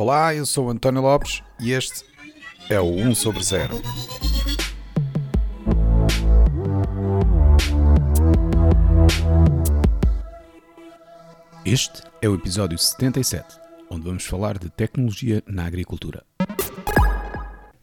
[0.00, 2.04] Olá, eu sou António Lopes e este
[2.70, 3.82] é o 1 sobre 0.
[11.64, 13.58] Este é o episódio 77,
[13.90, 16.24] onde vamos falar de tecnologia na agricultura.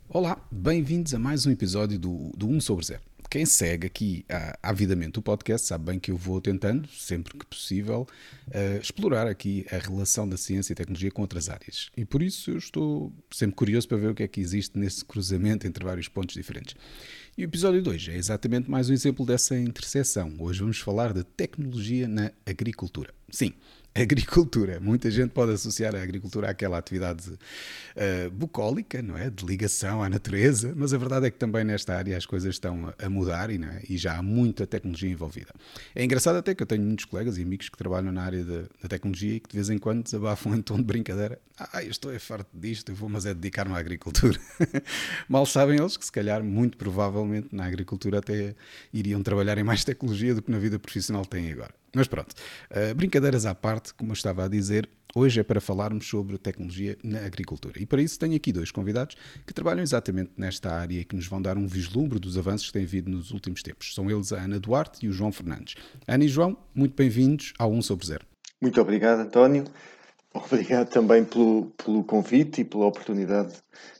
[0.07, 4.25] Olá, bem-vindos a mais um episódio do, do 1 sobre 0 quem segue aqui
[4.63, 8.07] avidamente o podcast sabe bem que eu vou tentando, sempre que possível,
[8.47, 11.89] uh, explorar aqui a relação da ciência e tecnologia com outras áreas.
[11.97, 15.03] E por isso eu estou sempre curioso para ver o que é que existe nesse
[15.03, 16.77] cruzamento entre vários pontos diferentes.
[17.37, 20.33] E o episódio 2 é exatamente mais um exemplo dessa interseção.
[20.39, 23.13] Hoje vamos falar de tecnologia na agricultura.
[23.29, 23.51] Sim,
[24.01, 24.79] agricultura.
[24.81, 29.29] Muita gente pode associar a agricultura àquela atividade uh, bucólica, não é?
[29.29, 32.93] De ligação à natureza, mas a verdade é que também nesta área as coisas estão
[32.99, 33.81] a mudar e, é?
[33.89, 35.53] e já há muita tecnologia envolvida.
[35.95, 38.63] É engraçado até que eu tenho muitos colegas e amigos que trabalham na área da,
[38.81, 41.39] da tecnologia e que de vez em quando desabafam em tom de brincadeira.
[41.57, 44.37] Ah, eu estou é farto disto, eu vou mas é dedicar-me à agricultura.
[45.29, 48.55] Mal sabem eles que se calhar, muito provavelmente, na agricultura até
[48.93, 51.73] iriam trabalhar em mais tecnologia do que na vida profissional têm agora.
[51.95, 52.33] Mas pronto,
[52.71, 56.97] uh, brincadeiras à parte, como eu estava a dizer, hoje é para falarmos sobre tecnologia
[57.01, 57.81] na agricultura.
[57.81, 59.15] E para isso tenho aqui dois convidados
[59.47, 62.73] que trabalham exatamente nesta área e que nos vão dar um vislumbre dos avanços que
[62.73, 63.95] têm havido nos últimos tempos.
[63.95, 65.75] São eles a Ana Duarte e o João Fernandes.
[66.05, 68.25] Ana e João, muito bem-vindos ao 1 sobre 0.
[68.61, 69.63] Muito obrigado, António.
[70.33, 73.53] Obrigado também pelo, pelo convite e pela oportunidade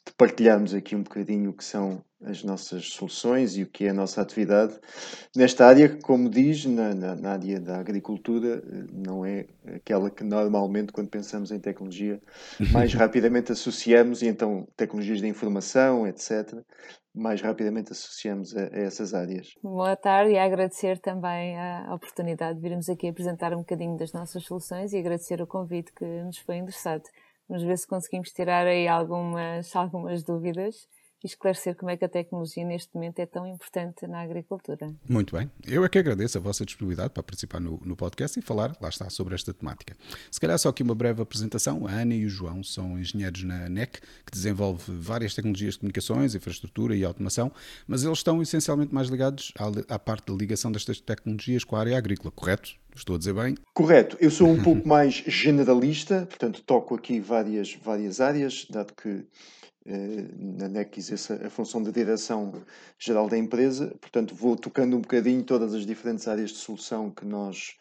[0.05, 3.89] de partilharmos aqui um bocadinho o que são as nossas soluções e o que é
[3.89, 4.79] a nossa atividade
[5.35, 10.23] nesta área que, como diz, na, na, na, área da agricultura, não é aquela que
[10.23, 12.21] normalmente, quando pensamos em tecnologia,
[12.71, 16.53] mais rapidamente associamos, e então tecnologias de informação, etc.,
[17.13, 19.55] mais rapidamente associamos a, a essas áreas.
[19.63, 24.43] Boa tarde e agradecer também a oportunidade de virmos aqui apresentar um bocadinho das nossas
[24.43, 27.03] soluções e agradecer o convite que nos foi endereçado.
[27.47, 30.87] Vamos ver se conseguimos tirar aí algumas, algumas dúvidas
[31.25, 34.93] e esclarecer como é que a tecnologia neste momento é tão importante na agricultura.
[35.09, 35.49] Muito bem.
[35.65, 38.89] Eu é que agradeço a vossa disponibilidade para participar no, no podcast e falar, lá
[38.89, 39.97] está, sobre esta temática.
[40.29, 41.87] Se calhar só aqui uma breve apresentação.
[41.87, 46.35] A Ana e o João são engenheiros na NEC, que desenvolve várias tecnologias de comunicações,
[46.35, 47.51] infraestrutura e automação,
[47.87, 51.79] mas eles estão essencialmente mais ligados à, à parte da ligação destas tecnologias com a
[51.79, 52.75] área agrícola, correto?
[52.95, 53.57] Estou a dizer bem?
[53.73, 54.15] Correto.
[54.21, 59.25] Eu sou um pouco mais generalista, portanto toco aqui várias, várias áreas, dado que
[59.85, 62.63] na NEC exerce a função de direção
[62.97, 67.23] geral da empresa, portanto vou tocando um bocadinho todas as diferentes áreas de solução que
[67.23, 67.77] nós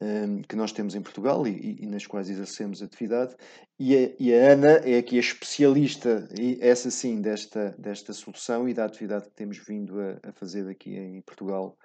[0.00, 3.34] um, que nós temos em Portugal e, e, nas quais exercemos atividade.
[3.78, 8.68] E a, e a, Ana é aqui a especialista, e essa sim, desta, desta solução
[8.68, 11.76] e da atividade que temos vindo a, a fazer aqui em Portugal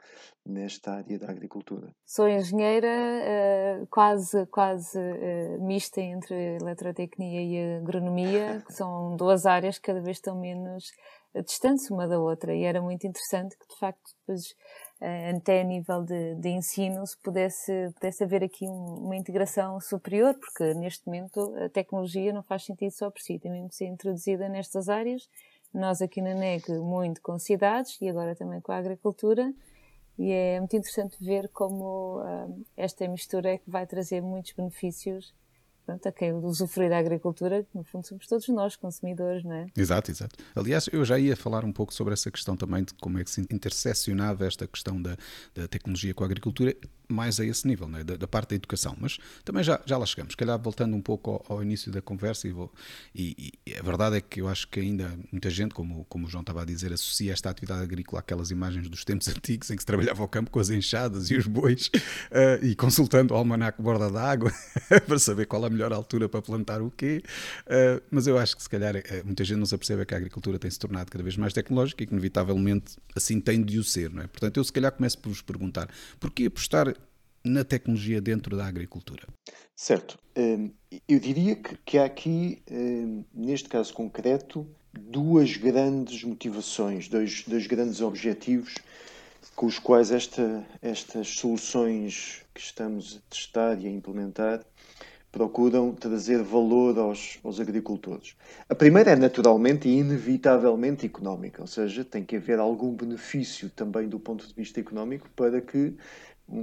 [0.46, 1.94] nesta área da agricultura.
[2.06, 9.78] Sou engenheira uh, quase, quase uh, mista entre eletrotecnia e agronomia, que são duas áreas
[9.78, 10.92] que cada vez estão menos
[11.46, 14.89] distantes uma da outra e era muito interessante que de facto depois eh,
[15.36, 20.36] até a nível de, de ensino, se pudesse, pudesse haver aqui um, uma integração superior,
[20.36, 23.86] porque neste momento a tecnologia não faz sentido só por si, tem mesmo de ser
[23.86, 25.30] introduzida nestas áreas.
[25.74, 29.54] Nós aqui na NEG muito com cidades e agora também com a agricultura,
[30.18, 35.34] e é muito interessante ver como uh, esta mistura é que vai trazer muitos benefícios
[35.90, 39.68] pronto, a quem usufrui da agricultura, no fundo somos todos nós, consumidores, não é?
[39.76, 40.36] Exato, exato.
[40.56, 43.32] Aliás, eu já ia falar um pouco sobre essa questão também de como é que
[43.32, 45.18] se interseccionava esta questão da,
[45.56, 46.76] da tecnologia com a agricultura,
[47.10, 48.04] mais a esse nível, né?
[48.04, 48.96] da, da, parte da educação.
[49.00, 50.36] Mas também já, já lá chegamos.
[50.36, 52.72] Calhar voltando um pouco ao, ao início da conversa, e, vou,
[53.14, 56.30] e, e, a verdade é que eu acho que ainda muita gente, como, como o
[56.30, 59.82] João estava a dizer, associa esta atividade agrícola àquelas imagens dos tempos antigos em que
[59.82, 63.82] se trabalhava ao campo com as enxadas e os bois uh, e consultando o almanac
[63.82, 64.54] borda d'água
[65.08, 67.24] para saber qual a melhor altura para plantar o quê.
[67.66, 70.18] Uh, mas eu acho que se calhar uh, muita gente não se apercebe que a
[70.18, 73.84] agricultura tem se tornado cada vez mais tecnológica e que inevitavelmente assim tem de o
[73.84, 74.12] ser.
[74.12, 74.28] Não é?
[74.28, 75.90] Portanto, eu se calhar começo por vos perguntar
[76.20, 76.94] porquê apostar
[77.44, 79.28] na tecnologia dentro da agricultura?
[79.76, 80.20] Certo.
[80.38, 80.72] Hum,
[81.08, 88.02] eu diria que há aqui, hum, neste caso concreto, duas grandes motivações, dois, dois grandes
[88.02, 88.76] objetivos
[89.56, 94.66] com os quais esta, estas soluções que estamos a testar e a implementar
[95.32, 98.36] procuram trazer valor aos, aos agricultores.
[98.68, 104.08] A primeira é naturalmente e inevitavelmente económica, ou seja, tem que haver algum benefício também
[104.08, 105.94] do ponto de vista económico para que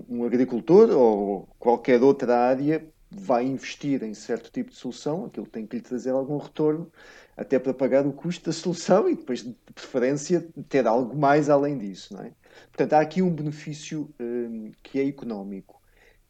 [0.08, 5.66] um agricultor ou qualquer outra área vai investir em certo tipo de solução, aquilo tem
[5.66, 6.90] que lhe trazer algum retorno,
[7.36, 11.78] até para pagar o custo da solução e depois, de preferência, ter algo mais além
[11.78, 12.14] disso.
[12.14, 12.32] Não é?
[12.68, 15.80] Portanto, há aqui um benefício um, que é económico.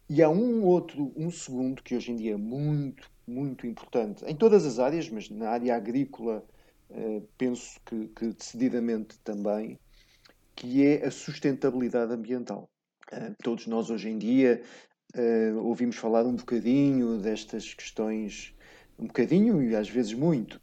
[0.09, 4.35] E há um outro, um segundo, que hoje em dia é muito muito importante em
[4.35, 6.43] todas as áreas, mas na área agrícola
[6.89, 9.77] uh, penso que, que, decididamente também,
[10.55, 12.69] que é a sustentabilidade ambiental.
[13.11, 14.61] Uh, todos nós hoje em dia
[15.15, 18.53] uh, ouvimos falar um bocadinho destas questões,
[18.99, 20.59] um bocadinho e às vezes muito,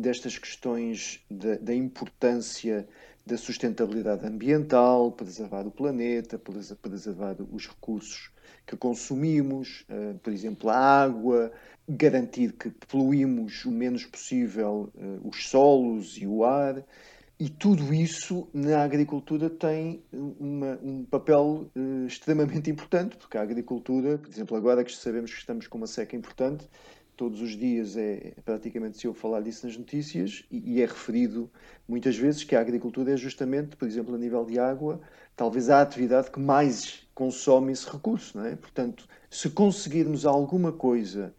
[0.00, 2.88] destas questões da, importância
[3.26, 6.40] da sustentabilidade ambiental, preservar o planeta,
[6.80, 8.30] preservar os recursos
[8.66, 9.84] que consumimos,
[10.22, 11.52] por exemplo, a água,
[11.86, 14.90] garantir que poluímos o menos possível
[15.22, 16.82] os solos e o ar.
[17.38, 24.18] E tudo isso na agricultura tem uma, um papel uh, extremamente importante, porque a agricultura,
[24.18, 26.68] por exemplo, agora que sabemos que estamos com uma seca importante,
[27.16, 31.50] todos os dias é praticamente se eu falar disso nas notícias e, e, é referido
[31.88, 35.00] muitas vezes que a agricultura é justamente, por exemplo, a nível de água,
[35.36, 38.54] talvez a atividade que mais consome esse recurso, não é?
[38.56, 41.34] Portanto, se conseguirmos alguma coisa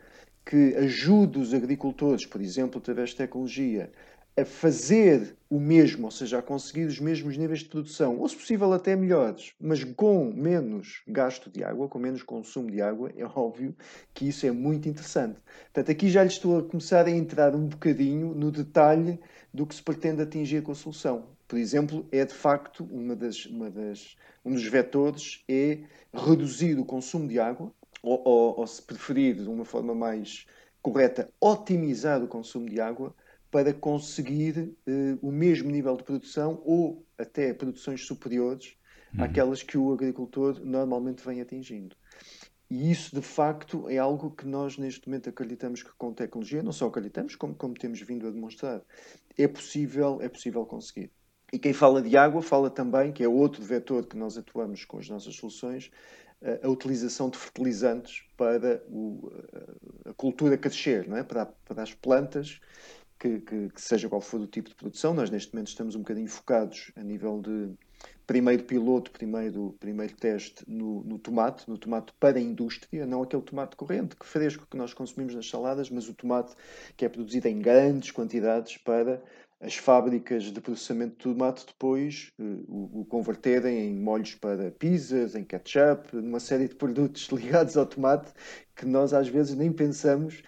[0.45, 3.91] que ajude os agricultores, por exemplo, através de tecnologia,
[4.37, 8.35] a fazer o mesmo, ou seja, a conseguir os mesmos níveis de produção, ou se
[8.35, 13.23] possível até melhores, mas com menos gasto de água, com menos consumo de água, é
[13.23, 13.73] óbvio
[14.13, 15.39] que isso é muito interessante.
[15.65, 19.19] Portanto, aqui já lhe estou a começar a entrar um bocadinho no detalhe
[19.53, 21.29] do que se pretende atingir com a solução.
[21.47, 25.79] Por exemplo, é de facto uma das, uma das, um dos vetores é
[26.13, 27.71] reduzir o consumo de água,
[28.03, 30.45] ou, ou, ou se preferir de uma forma mais
[30.81, 33.15] correta, otimizar o consumo de água
[33.55, 38.75] para conseguir uh, o mesmo nível de produção ou até produções superiores
[39.17, 39.23] uhum.
[39.23, 41.95] àquelas que o agricultor normalmente vem atingindo.
[42.69, 46.73] E isso, de facto, é algo que nós, neste momento, acreditamos que com tecnologia, não
[46.73, 48.81] só acreditamos, como, como temos vindo a demonstrar,
[49.37, 51.09] é possível, é possível conseguir.
[51.53, 54.97] E quem fala de água fala também, que é outro vetor que nós atuamos com
[54.97, 55.89] as nossas soluções,
[56.61, 59.31] a utilização de fertilizantes para o,
[60.03, 61.23] a cultura crescer, não é?
[61.23, 62.59] para, para as plantas
[63.19, 65.13] que, que, que, seja qual for o tipo de produção.
[65.13, 67.73] Nós, neste momento, estamos um bocadinho focados a nível de
[68.27, 73.41] primeiro piloto, primeiro, primeiro teste no, no, tomate, no tomate para a indústria, não aquele
[73.41, 76.55] tomate corrente, que fresco que nós consumimos nas saladas, mas o tomate
[76.97, 79.21] que é produzido em grandes quantidades para
[79.61, 85.33] as fábricas de processamento de tomate depois uh, o, o, converterem em molhos para pizzas,
[85.33, 88.31] em ketchup, numa série de produtos ligados ao tomate
[88.75, 90.43] que nós às vezes nem pensamos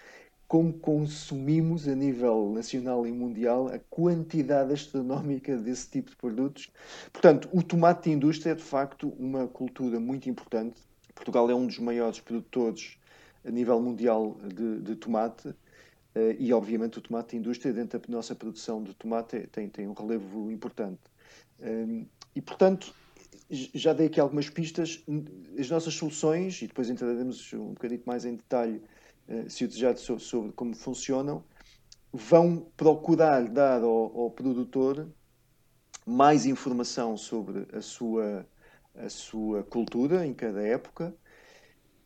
[0.48, 6.72] como consumimos a nível nacional e mundial a quantidade astronómica desse tipo de produtos.
[7.12, 10.80] Portanto, o tomate de indústria é de facto uma cultura muito importante.
[11.14, 12.96] Portugal é um dos maiores produtores
[13.44, 15.54] a nível mundial de, de tomate
[16.14, 19.86] eh, e, obviamente, o tomate de indústria, dentro da nossa produção de tomate, tem, tem
[19.86, 21.00] um relevo importante.
[21.60, 22.04] Ehm,
[22.34, 22.94] e, portanto,
[23.50, 25.04] já dei aqui algumas pistas.
[25.58, 28.82] As nossas soluções, e depois entraremos um bocadinho mais em detalhe
[29.48, 31.44] se o desejado sobre como funcionam,
[32.12, 35.08] vão procurar dar ao, ao, produtor
[36.06, 38.46] mais informação sobre a sua,
[38.94, 41.14] a sua cultura em cada época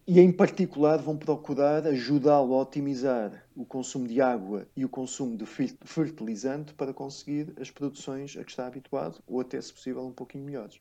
[0.05, 5.37] e, em particular, vão procurar ajudá-lo a otimizar o consumo de água e o consumo
[5.37, 10.13] de fertilizante para conseguir as produções a que está habituado ou até, se possível, um
[10.13, 10.81] pouquinho melhores.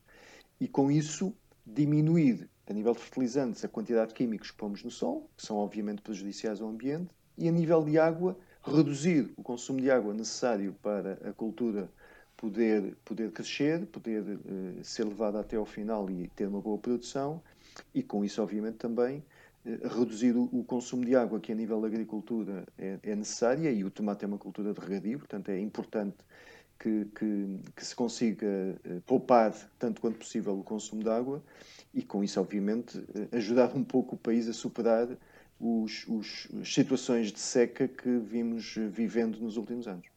[0.60, 1.36] E com isso,
[1.74, 5.58] diminuir a nível de fertilizantes, a quantidade de químicos que pomos no solo, que são
[5.58, 10.76] obviamente prejudiciais ao ambiente, e a nível de água, reduzir o consumo de água necessário
[10.82, 11.90] para a cultura
[12.38, 17.42] poder, poder crescer, poder uh, ser levada até ao final e ter uma boa produção,
[17.94, 19.24] e com isso, obviamente, também
[19.66, 23.72] uh, reduzir o, o, consumo de água que a nível da agricultura é, é necessária,
[23.72, 26.18] e o tomate é uma cultura de regadio, portanto é importante
[26.82, 31.44] que, que, que, se consiga uh, poupar tanto quanto possível o consumo de água
[31.94, 35.08] e com isso, obviamente, uh, ajudar um pouco o país a superar
[35.60, 40.11] os, os, as situações de seca que vimos vivendo nos últimos anos.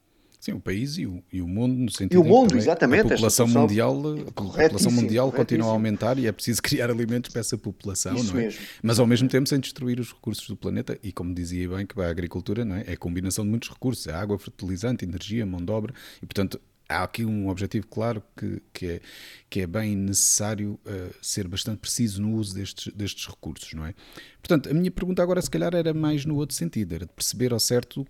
[0.45, 3.09] Sim, o país e o, e o mundo, no sentido e o mundo, exatamente, a
[3.09, 3.99] população mundial,
[4.29, 8.35] a população mundial continua a aumentar e é preciso criar alimentos para essa população, Isso
[8.35, 8.45] não é?
[8.45, 8.61] Mesmo.
[8.83, 11.99] Mas ao mesmo tempo sem destruir os recursos do planeta e como dizia bem que
[11.99, 12.85] a agricultura não é?
[12.89, 16.61] é a combinação de muitos recursos, é água, fertilizante, energia, mão de obra e portanto
[16.87, 19.01] há aqui um objetivo claro que, que, é,
[19.49, 23.95] que é bem necessário uh, ser bastante preciso no uso destes, destes recursos, não é?
[24.43, 27.55] Portanto, a minha pergunta agora se calhar era mais no outro sentido, era de perceber
[27.55, 28.07] ao certo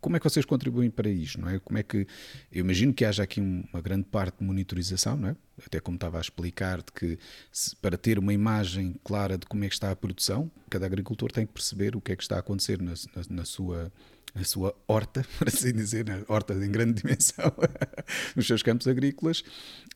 [0.00, 1.58] como é que vocês contribuem para isto, não é?
[1.58, 2.06] Como é que
[2.52, 5.36] eu imagino que haja aqui uma grande parte de monitorização, não é?
[5.64, 7.18] Até como estava a explicar de que
[7.50, 11.32] se, para ter uma imagem clara de como é que está a produção, cada agricultor
[11.32, 13.90] tem que perceber o que é que está a acontecer na, na, na sua
[14.40, 16.22] a sua horta, por assim dizer, né?
[16.28, 17.52] horta em grande dimensão,
[18.36, 19.42] nos seus campos agrícolas,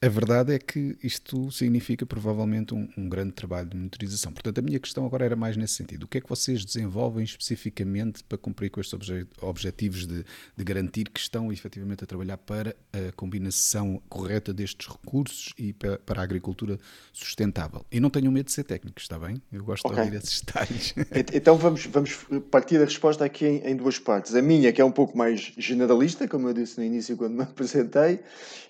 [0.03, 4.33] a verdade é que isto significa provavelmente um, um, grande trabalho de monitorização.
[4.33, 6.05] Portanto, a minha questão agora era mais nesse sentido.
[6.05, 10.25] O que é que vocês desenvolvem especificamente para cumprir com estes obje objetivos de,
[10.57, 15.99] de, garantir que estão efetivamente a trabalhar para a combinação correta destes recursos e para,
[15.99, 16.79] para a agricultura
[17.13, 17.85] sustentável?
[17.93, 19.43] E não tenham medo de ser técnicos, está bem?
[19.53, 19.97] Eu gosto okay.
[19.97, 20.95] de ouvir esses detalhes.
[21.33, 24.30] Então vamos, vamos partir da resposta aqui em, em duas partes.
[24.35, 27.43] A minha, que é um pouco mais generalista, como eu disse no início quando me
[27.45, 28.21] apresentei,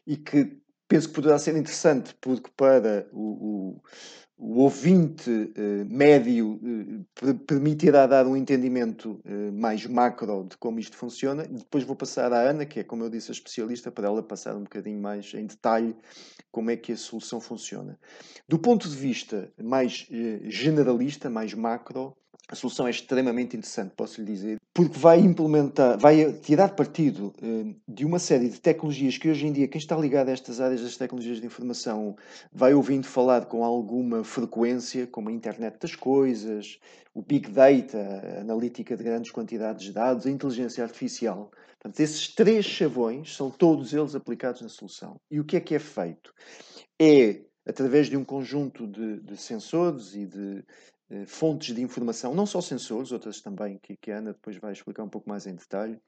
[0.07, 3.83] e que penso que poderá ser interessante, porque para o, o,
[4.37, 6.59] o ouvinte eh, médio
[7.23, 11.45] eh, permitirá dar um entendimento eh, mais macro de como isto funciona.
[11.45, 14.57] Depois vou passar à Ana, que é, como eu disse, a especialista, para ela passar
[14.57, 15.95] um bocadinho mais em detalhe
[16.51, 17.99] como é que a solução funciona.
[18.49, 22.17] Do ponto de vista mais eh, generalista, mais macro,
[22.51, 27.75] a solução é extremamente interessante, posso lhe dizer, porque vai implementar, vai tirar partido eh,
[27.87, 30.83] de uma série de tecnologias que hoje em dia, quem está ligado a estas áreas
[30.83, 32.17] das tecnologias de informação,
[32.53, 36.81] vai ouvindo falar com alguma frequência, como a internet das coisas,
[37.15, 41.53] o big data, a analítica de grandes quantidades de dados, a inteligência artificial.
[41.79, 45.21] Portanto, esses três chavões são todos eles aplicados na solução.
[45.31, 46.35] E o que é que é feito?
[47.01, 50.65] É através de um conjunto de, de sensores e de
[51.27, 55.03] fontes de informação, não só sensores, outras também, que, que a Ana depois vai explicar
[55.03, 55.99] um pouco mais em detalhe,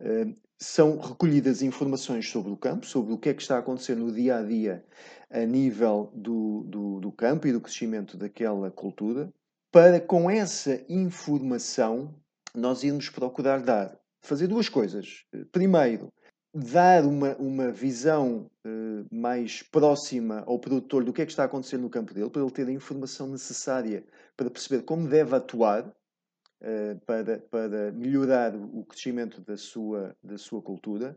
[0.00, 3.94] eh, são recolhidas informações sobre o campo, sobre o que é que está a acontecer
[3.94, 4.84] no dia a dia
[5.30, 9.32] a nível do, do, do campo e do crescimento daquela cultura,
[9.70, 12.14] para com essa informação
[12.54, 15.24] nós irmos procurar dar, fazer duas coisas.
[15.52, 16.12] Primeiro,
[16.52, 21.46] dar uma, uma visão uh, mais próxima ao produtor do que é que está a
[21.46, 24.04] acontecer no campo dele, para ele ter a informação necessária
[24.36, 30.60] para perceber como deve atuar uh, para, para melhorar o crescimento da sua, da sua
[30.60, 31.16] cultura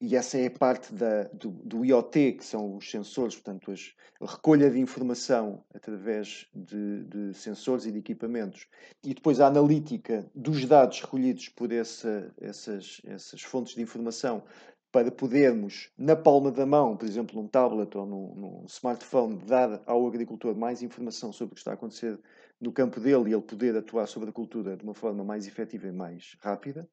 [0.00, 3.92] e essa é a parte da, do, do, IoT, que são os sensores, portanto, as,
[4.20, 8.68] a recolha de informação através de, de, sensores e de equipamentos,
[9.02, 14.44] e depois a analítica dos dados recolhidos por essa, essas, essas fontes de informação
[14.90, 19.82] para podermos, na palma da mão, por exemplo, num tablet ou num, num, smartphone, dar
[19.84, 22.18] ao agricultor mais informação sobre o que está a acontecer
[22.60, 25.88] no campo dele e ele poder atuar sobre a cultura de uma forma mais efetiva
[25.88, 26.88] e mais rápida.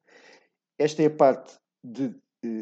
[0.78, 2.14] Esta é a parte de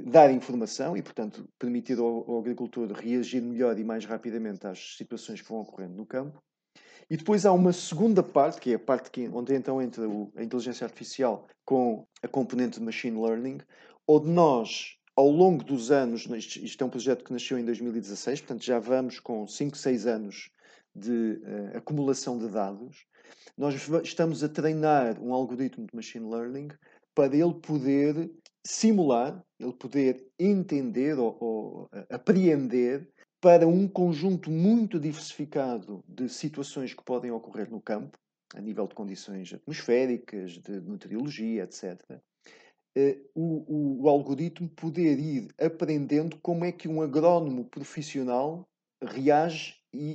[0.06, 5.40] dar informação e, portanto, permitir ao, ao, agricultor reagir melhor e mais rapidamente às situações
[5.40, 6.42] que vão ocorrendo no campo.
[7.10, 10.32] E depois há uma segunda parte, que é a parte que, onde então entra o,
[10.36, 13.58] a inteligência artificial com a componente de machine learning,
[14.08, 18.40] onde nós, ao longo dos anos, isto, isto é um projeto que nasceu em 2016,
[18.40, 20.50] portanto já vamos com 5, 6 anos
[20.94, 23.04] de uh, acumulação de dados,
[23.56, 26.68] nós estamos a treinar um algoritmo de machine learning
[27.14, 28.30] para ele poder
[28.66, 33.08] simular, ele poder entender ou, ou apreender
[33.40, 38.18] para um conjunto muito diversificado de situações que podem ocorrer no campo,
[38.54, 42.00] a nível de condições atmosféricas, de meteorologia, etc.
[42.96, 48.66] Eh, o, o, o, algoritmo poder ir aprendendo como é que um agrónomo profissional
[49.02, 49.74] reage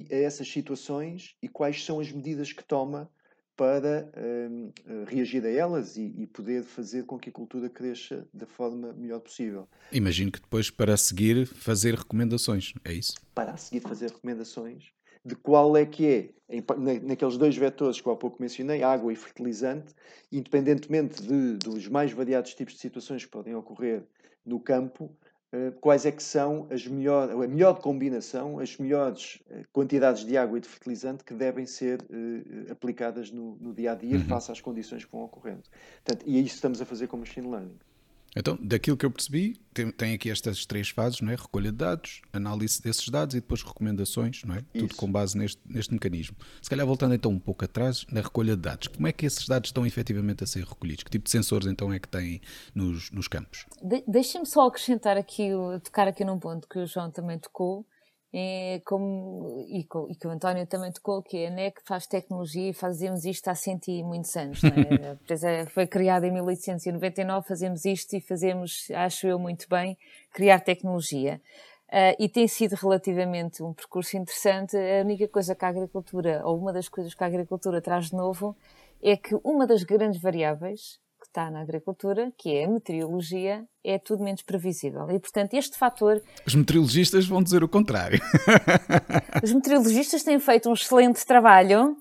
[0.10, 3.12] a essas situações e quais são as medidas que toma
[3.60, 4.72] para um,
[5.06, 9.20] reagir a elas e, e, poder fazer com que a cultura cresça da forma melhor
[9.20, 9.68] possível.
[9.92, 13.16] Imagino que depois, para seguir, fazer recomendações, é isso?
[13.36, 14.94] Para a seguir, fazer recomendações
[15.26, 16.64] de qual é que é, em,
[17.04, 19.94] naqueles dois vetores que eu há pouco mencionei, água e fertilizante,
[20.32, 24.04] independentemente de, dos mais variados tipos de situações que podem ocorrer
[24.46, 25.14] no campo,
[25.82, 30.58] quais é que são as melhor, a melhor combinação, as melhores eh, quantidades de água
[30.58, 34.26] e de fertilizante que devem ser uh, aplicadas no, no, dia a dia uhum.
[34.26, 35.64] face às condições que vão ocorrendo.
[36.04, 37.80] Portanto, e é isso que estamos a fazer com o machine learning.
[38.36, 41.36] Então, daquilo que eu percebi, tem, tem, aqui estas três fases, não é?
[41.36, 44.60] Recolha de dados, análise desses dados e depois recomendações, não é?
[44.74, 44.88] Isso.
[44.88, 46.36] Tudo com base neste, neste mecanismo.
[46.62, 49.48] Se calhar voltando então um pouco atrás, na recolha de dados, como é que esses
[49.48, 51.04] dados estão efetivamente a ser recolhidos?
[51.04, 52.42] Que tipo de sensores então é que têm
[52.74, 53.66] nos, nos campos?
[53.82, 55.50] De, Deixem-me só acrescentar aqui,
[55.84, 57.86] tocar aqui num ponto que o João também tocou,
[58.32, 62.70] é como, e, e, que o António também tocou, que é a NEC faz tecnologia
[62.70, 64.62] e fazemos isto há cento e muitos anos.
[64.64, 64.68] É?
[65.10, 69.98] a empresa foi criada em 1899, fazemos isto e fazemos, acho eu muito bem,
[70.32, 71.42] criar tecnologia.
[71.88, 74.78] Uh, e tem sido relativamente um percurso interessante.
[74.78, 78.16] A única coisa que a agricultura, ou uma das coisas que a agricultura traz de
[78.16, 78.56] novo,
[79.02, 84.24] é que uma das grandes variáveis está na agricultura, que é a meteorologia, é tudo
[84.24, 85.10] menos previsível.
[85.12, 86.22] E, portanto, este fator.
[86.46, 88.20] Os meteorologistas vão dizer o contrário.
[89.44, 91.96] Os meteorologistas têm feito um excelente trabalho,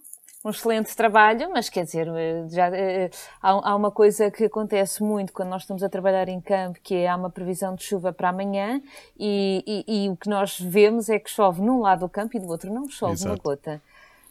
[0.44, 3.10] um excelente trabalho, mas quer dizer, eh, já, uh,
[3.42, 6.94] há, há, uma coisa que acontece muito quando nós estamos a trabalhar em campo, que
[6.94, 8.80] é há uma previsão de chuva para amanhã
[9.18, 12.40] e, e, e o que nós vemos é que chove num lado do campo e
[12.40, 13.30] do outro não chove Exato.
[13.30, 13.82] uma gota.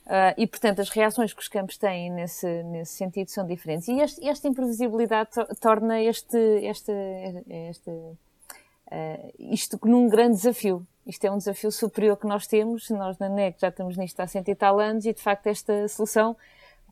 [0.08, 3.90] Uh, e, portanto, as reações que os campos têm nesse, nesse sentido são diferentes.
[3.90, 6.94] E este, esta imprevisibilidade to torna este, este,
[7.70, 10.88] este, uh, isto num grande desafio.
[11.06, 12.90] Isto é um desafio superior que nós temos.
[12.90, 15.86] Nós na NEC já estamos nisto há cento e tal anos e, de facto, esta
[15.90, 16.38] solução,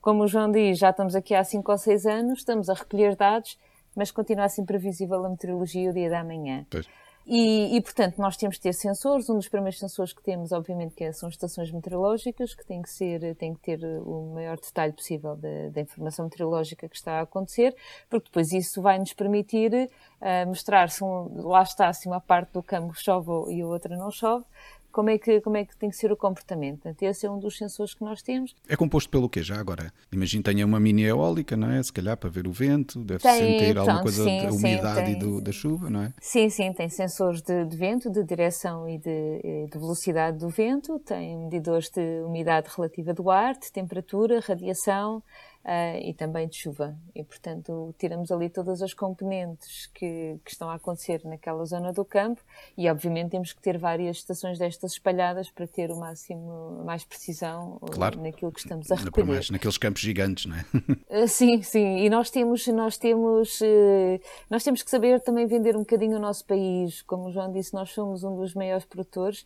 [0.02, 3.16] como o João diz, já estamos aqui há cinco ou seis anos, estamos a recolher
[3.16, 3.58] dados,
[3.96, 6.66] mas continua a ser imprevisível a meteorologia o dia da manhã.
[6.70, 6.86] Pois.
[7.28, 9.28] E, e, portanto, nós temos que ter sensores.
[9.30, 12.90] Um dos primeiros sensores que temos, obviamente, que é, são estações meteorológicas, que têm que,
[12.90, 17.76] ser, têm que ter o maior detalhe possível da, informação meteorológica que está a acontecer,
[18.10, 22.52] porque depois isso vai nos permitir uh, mostrar se um, lá está, se uma parte
[22.54, 24.46] do campo chove e a outra não chove,
[24.96, 26.80] como é que, como é que tem que ser o comportamento.
[26.80, 28.56] Portanto, esse é um dos sensores que nós temos.
[28.66, 29.92] É composto pelo quê já agora?
[30.10, 31.84] Imagino que tenha uma mini eólica, não é?
[31.84, 35.06] Se calhar para ver o vento, deve tem, sentir pronto, alguma coisa sim, da umidade
[35.08, 36.14] sim, e do, da chuva, não é?
[36.22, 40.98] Sim, sim, tem sensores de, de vento, de direção e de, de, velocidade do vento,
[41.00, 45.22] tem medidores de umidade relativa do ar, de temperatura, radiação,
[45.66, 46.96] uh, e também de chuva.
[47.14, 52.06] E, portanto, tiramos ali todas as componentes que, que, estão a acontecer naquela zona do
[52.06, 52.42] campo
[52.78, 57.80] e, obviamente, temos que ter várias estações destas espalhadas para ter o máximo, mais precisão
[57.92, 58.22] claro.
[58.22, 59.26] naquilo que estamos a recolher.
[59.26, 61.24] Mais naqueles campos gigantes, não é?
[61.24, 61.98] Uh, sim, sim.
[61.98, 66.20] E nós temos, nós temos, uh, nós temos que saber também vender um bocadinho o
[66.20, 67.02] nosso país.
[67.02, 69.44] Como o João disse, nós somos um dos maiores produtores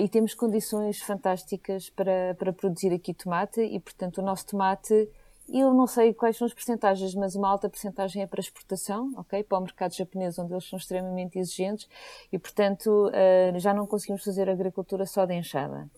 [0.00, 5.08] e temos condições fantásticas para, para produzir aqui tomate e, portanto, o nosso tomate
[5.48, 9.42] eu não sei quais são as percentagens, mas uma alta percentagem é para exportação, ok?
[9.44, 11.88] Para o mercado japonês, onde eles são extremamente exigentes
[12.32, 15.88] e, portanto, uh, já não conseguimos fazer agricultura só de enxada.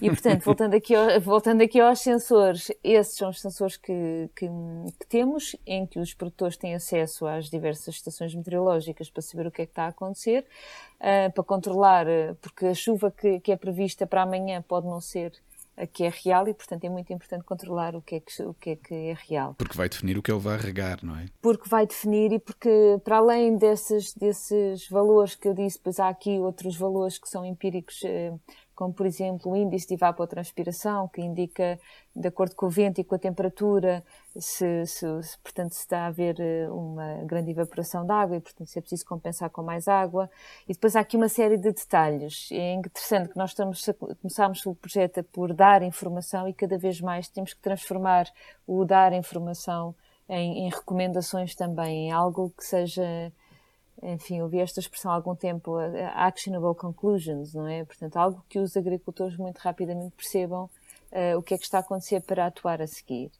[0.00, 4.46] E, portanto, voltando aqui, ao, voltando aqui aos sensores, esses são os sensores que, que,
[4.46, 9.50] que, temos, em que os produtores têm acesso às diversas estações meteorológicas para saber o
[9.50, 10.46] que é que está a acontecer,
[11.00, 15.00] uh, para controlar, eh, porque a chuva que, que é prevista para amanhã pode não
[15.00, 15.32] ser
[15.92, 18.70] que é real e, portanto, é muito importante controlar o que é que, o que,
[18.70, 19.54] é, que é real.
[19.54, 21.26] Porque vai definir o que ele vai regar, não é?
[21.40, 26.08] Porque vai definir e porque, para além desses, desses valores que eu disse, pois há
[26.08, 28.32] aqui outros valores que são empíricos eh,
[28.82, 31.78] como por exemplo o índice de evapotranspiração, que indica,
[32.16, 34.02] de acordo com o vento e com a temperatura,
[34.36, 38.40] se, se, se, portanto, se está a haver eh, uma grande evaporação de água e,
[38.40, 40.28] portanto, se é preciso compensar com mais água.
[40.68, 42.48] E depois há aqui uma série de detalhes.
[42.50, 43.88] É interessante que nós estamos,
[44.20, 48.26] começámos o projeto por dar informação e cada vez mais temos que transformar
[48.66, 49.94] o dar informação
[50.28, 53.32] em, em recomendações também, em algo que seja
[54.02, 55.76] enfim, ouvi esta expressão há algum tempo,
[56.14, 57.84] actionable conclusions, não é?
[57.84, 60.64] Portanto, algo que os agricultores muito rapidamente percebam
[61.12, 63.30] uh, o que é que está a acontecer para atuar a seguir.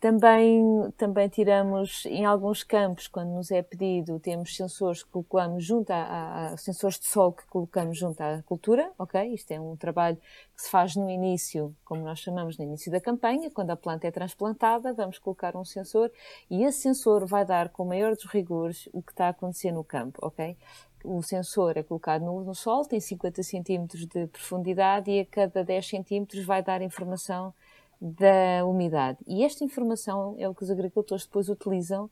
[0.00, 5.90] Também, também tiramos, em alguns campos, quando nos é pedido, temos sensores que colocamos junto
[5.90, 9.34] a, a, sensores de sol que colocamos junto à cultura, ok?
[9.34, 10.16] Isto é um trabalho
[10.56, 14.06] que se faz no início, como nós chamamos no início da campanha, quando a planta
[14.06, 16.10] é transplantada, vamos colocar um sensor
[16.48, 19.70] e esse sensor vai dar com o maior dos rigores o que está a acontecer
[19.70, 20.56] no campo, ok?
[21.04, 25.64] o sensor é colocado no, no sol, tem 50 centímetros de profundidade e a cada
[25.64, 27.54] 10 centímetros vai dar informação
[28.00, 29.18] da umidade.
[29.26, 32.10] E esta informação é o que os agricultores depois utilizam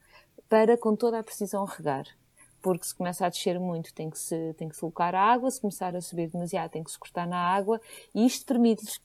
[0.49, 2.07] para, com toda a precisão, regar.
[2.61, 5.61] Porque se começa a descer muito, tem que se, tem que se a água, se
[5.61, 7.81] começar a subir demasiado, tem que se cortar na água,
[8.15, 9.01] e isto permite-lhes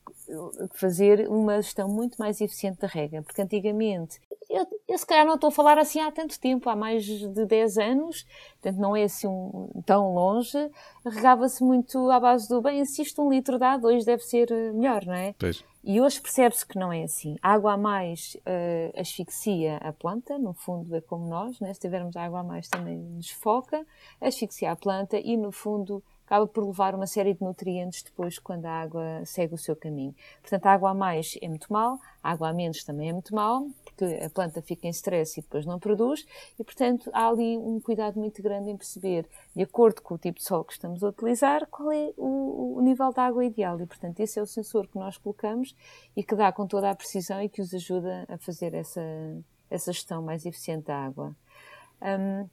[0.74, 3.22] fazer uma gestão muito mais eficiente da rega.
[3.22, 4.20] Porque antigamente
[4.54, 7.46] eu, eu se calhar não estou a falar assim há tanto tempo, há mais de
[7.46, 8.26] 10 anos,
[8.62, 10.70] portanto não é assim um, tão longe,
[11.04, 14.72] regava-se muito à base do, bem, se isto um litro dá, dois deve ser eh,
[14.72, 15.34] melhor, não é?
[15.40, 15.64] Pois.
[15.84, 17.36] E hoje percebe-se que não é assim.
[17.42, 21.74] Água a mais uh, asfixia a planta, no fundo é como nós, né?
[21.74, 23.86] se tivermos água a mais também nos foca,
[24.22, 26.02] asfixia a planta e no fundo
[26.34, 30.16] acaba por levar uma série de nutrientes depois quando a água segue o seu caminho.
[30.42, 33.36] Portanto, a água a mais é muito mal, a água a menos também é muito
[33.36, 36.26] mal, porque a planta fica em stress e depois não produz,
[36.58, 40.40] e portanto há ali um cuidado muito grande em perceber, de acordo com o tipo
[40.40, 43.80] de sol que estamos a utilizar, qual é o, o nível da água ideal.
[43.80, 45.76] E portanto esse é o sensor que nós colocamos
[46.16, 49.04] e que dá com toda a precisão e que os ajuda a fazer essa,
[49.70, 51.36] essa gestão mais eficiente da água.
[52.02, 52.50] Um,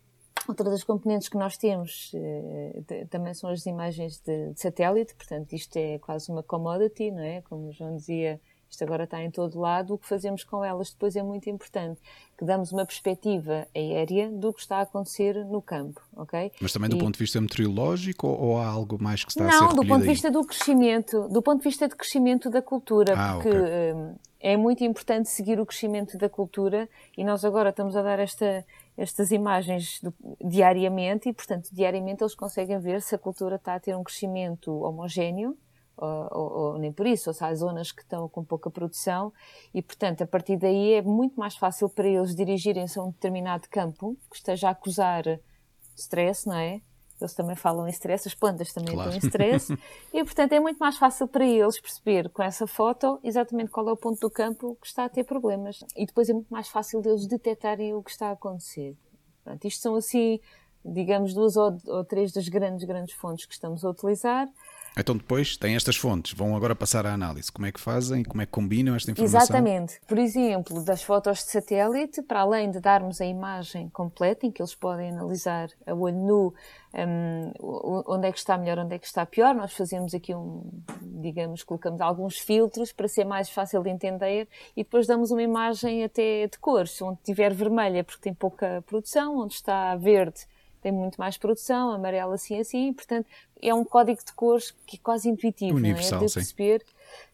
[0.48, 5.53] Outra das componentes que nós temos eh, também são as imagens de, de, satélite, portanto,
[5.53, 7.42] isto é quase uma commodity, não é?
[7.42, 9.94] Como o João dizia, isto agora está em todo lado.
[9.94, 12.00] O que fazemos com elas depois é muito importante,
[12.38, 16.53] que damos uma perspectiva aérea do que está a acontecer no campo, ok?
[16.61, 16.98] Mas também do e...
[17.00, 19.74] ponto de vista meteorológico ou, ou, há algo mais que está não, a ser Não,
[19.74, 23.35] do ponto de vista do crescimento, do ponto de vista de crescimento da cultura, ah,
[23.35, 23.92] porque okay.
[23.92, 28.18] um, é muito importante seguir o crescimento da cultura e nós agora estamos a dar
[28.18, 28.64] esta,
[29.00, 30.12] estas imagens do,
[30.46, 34.70] diariamente e, portanto, diariamente eles conseguem ver se a cultura está a ter um crescimento
[34.70, 35.56] homogéneo
[35.96, 39.32] ou, ou, ou, nem por isso, ou se há zonas que estão com pouca produção
[39.72, 43.68] e, portanto, a partir daí é muito mais fácil para eles dirigirem-se a um determinado
[43.70, 45.24] campo que esteja a acusar
[45.96, 46.82] stress, não é?
[47.20, 49.11] Eles também falam em stress, as plantas também claro.
[49.11, 49.72] estão em stress
[50.12, 53.92] e, portanto, é muito mais fácil para eles perceber com essa foto exatamente qual é
[53.92, 57.00] o ponto do campo que está a ter problemas e depois é muito mais fácil
[57.00, 58.96] deles detectarem o que está a acontecer.
[59.44, 60.40] Portanto, isto são assim,
[60.85, 64.48] digamos, duas ou, ou três das grandes, grandes fontes que estamos a utilizar.
[64.96, 67.50] Então depois têm estas fontes, vão agora passar à análise.
[67.50, 69.40] Como é que fazem, como é que combinam esta informação?
[69.40, 70.00] Exatamente.
[70.07, 74.61] Por exemplo, das fotos de satélite, para além de darmos a imagem completa, em que
[74.61, 76.55] eles podem analisar a olho nu
[76.92, 77.53] um,
[78.07, 80.62] onde é que está melhor, onde é que está pior, nós fazemos aqui um,
[81.03, 86.03] digamos, colocamos alguns filtros para ser mais fácil de entender e depois damos uma imagem
[86.03, 90.46] até de cores, onde tiver vermelha porque tem pouca produção, onde está verde
[90.81, 93.27] tem muito mais produção, amarelo assim assim, portanto
[93.62, 96.29] é um código de cores que é quase intuitivo, universal, não é?
[96.29, 96.85] De perceber,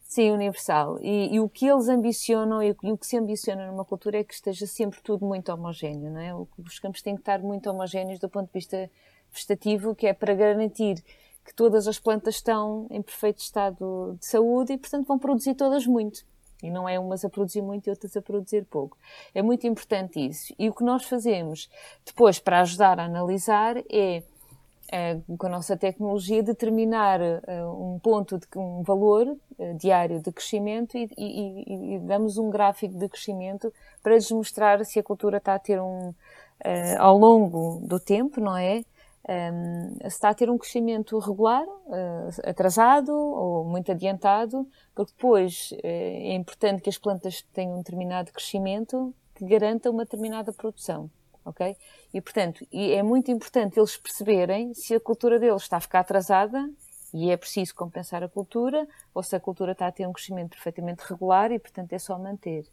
[0.03, 0.23] sim.
[0.23, 0.99] sim, universal.
[1.01, 4.25] E, e, o que eles ambicionam e, e, o que se ambiciona numa cultura é
[4.25, 6.35] que esteja sempre tudo muito homogéneo, não é?
[6.35, 8.91] Os campos têm que estar muito homogéneos do ponto de vista
[9.33, 11.03] vegetativo, que é para garantir
[11.45, 15.87] que todas as plantas estão em perfeito estado de saúde e, portanto, vão produzir todas
[15.87, 16.25] muito.
[16.63, 18.97] E não é umas a produzir muito e outras a produzir pouco.
[19.35, 20.55] É muito importante isso.
[20.59, 21.69] E o que nós fazemos
[22.05, 24.23] depois para ajudar a analisar é,
[24.91, 30.33] é com a nossa tecnologia, determinar uh, um ponto, de, um valor uh, diário de
[30.33, 35.37] crescimento e, e, e, damos um gráfico de crescimento para lhes mostrar se a cultura
[35.37, 36.15] está a ter um,
[36.99, 38.83] ao longo do tempo, não é?
[39.29, 45.81] Um, está a ter um crescimento regular, uh, atrasado ou muito adiantado, porque depois uh,
[45.83, 51.11] é importante que as plantas tenham um determinado crescimento que garanta uma determinada produção.
[51.45, 51.77] Ok?
[52.13, 56.69] E, portanto, é muito importante eles perceberem se a cultura deles está a ficar atrasada
[57.15, 60.51] e é preciso compensar a cultura, ou se a cultura está a ter um crescimento
[60.51, 62.67] perfeitamente regular e, portanto, é só manter.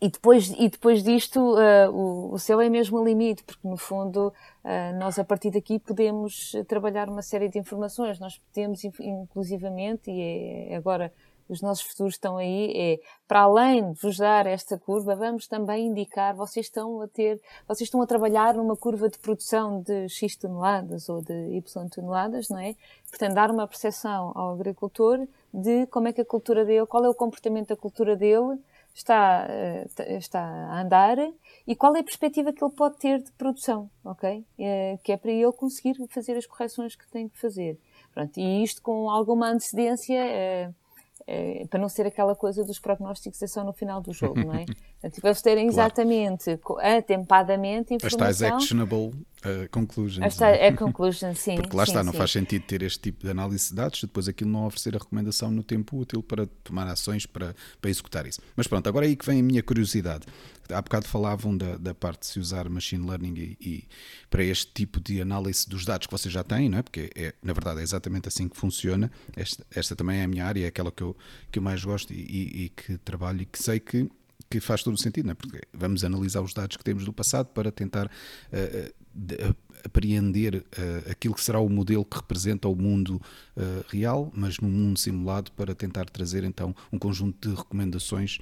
[0.00, 3.76] E depois, e depois disto, uh, o, o céu é mesmo o limite, porque no
[3.76, 8.18] fundo uh, nós a partir daqui podemos trabalhar uma série de informações.
[8.18, 11.12] Nós podemos, inclusivamente, e é, agora
[11.48, 15.88] os nossos futuros estão aí, é para além de vos dar esta curva, vamos também
[15.88, 20.36] indicar, vocês estão a ter, vocês estão a trabalhar numa curva de produção de X
[20.36, 22.74] toneladas ou de Y toneladas, não é?
[23.10, 27.08] Portanto, dar uma percepção ao agricultor de como é que a cultura dele, qual é
[27.08, 28.58] o comportamento da cultura dele,
[28.94, 31.18] está, eh, está a andar
[31.66, 34.44] e qual é a perspectiva que ele pode ter de produção, ok?
[34.58, 37.78] Eh, que é para ele conseguir fazer as correções que tem que fazer.
[38.14, 40.70] Pronto, e isto com alguma antecedência, é,
[41.26, 44.54] é, para não ser aquela coisa dos prognósticos é só no final do jogo, não
[44.54, 44.64] é?
[45.00, 46.98] Portanto, eles terem exatamente, claro.
[46.98, 48.28] atempadamente, informação...
[48.28, 49.12] As tais actionable
[49.44, 50.26] uh, conclusions.
[50.26, 51.56] As tais, é conclusion, sim.
[51.56, 52.06] Porque lá sim, está, sim.
[52.06, 54.98] não faz sentido ter este tipo de análise de dados depois aquilo não oferecer a
[54.98, 58.40] recomendação no tempo útil para tomar ações para, para executar isso.
[58.56, 60.26] Mas pronto, agora é aí que vem a minha curiosidade.
[60.70, 63.84] Há bocado falavam da, da parte de se usar machine learning e, e,
[64.30, 66.82] para este tipo de análise dos dados que vocês já têm, não é?
[66.82, 69.10] Porque é, na verdade é exatamente assim que funciona.
[69.36, 71.16] Esta, esta também é a minha área, é aquela que eu,
[71.50, 74.08] que eu mais gosto e, e, e que trabalho e que sei que
[74.50, 75.34] que faz todo o sentido, não é?
[75.34, 79.03] porque vamos analisar os dados que temos do passado para tentar uh,
[79.84, 83.20] apreender uh, aquilo que será o modelo que representa o mundo
[83.88, 88.38] real, mas num mundo simulado para tentar trazer então um conjunto de recomendações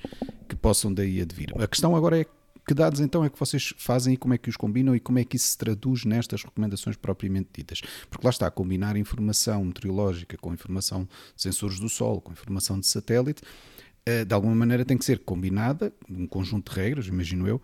[0.48, 1.52] que possam daí advir.
[1.61, 2.26] A questão agora é
[2.66, 5.18] que dados então é que vocês fazem e como é que os combinam e como
[5.18, 7.80] é que isso se traduz nestas recomendações propriamente ditas?
[8.08, 12.87] Porque lá está, combinar informação meteorológica com informação de sensores do sol, com informação de
[12.87, 13.42] satélite,
[14.06, 17.61] eh, de alguma maneira tem que ser combinada, um conjunto de regras, imagino eu,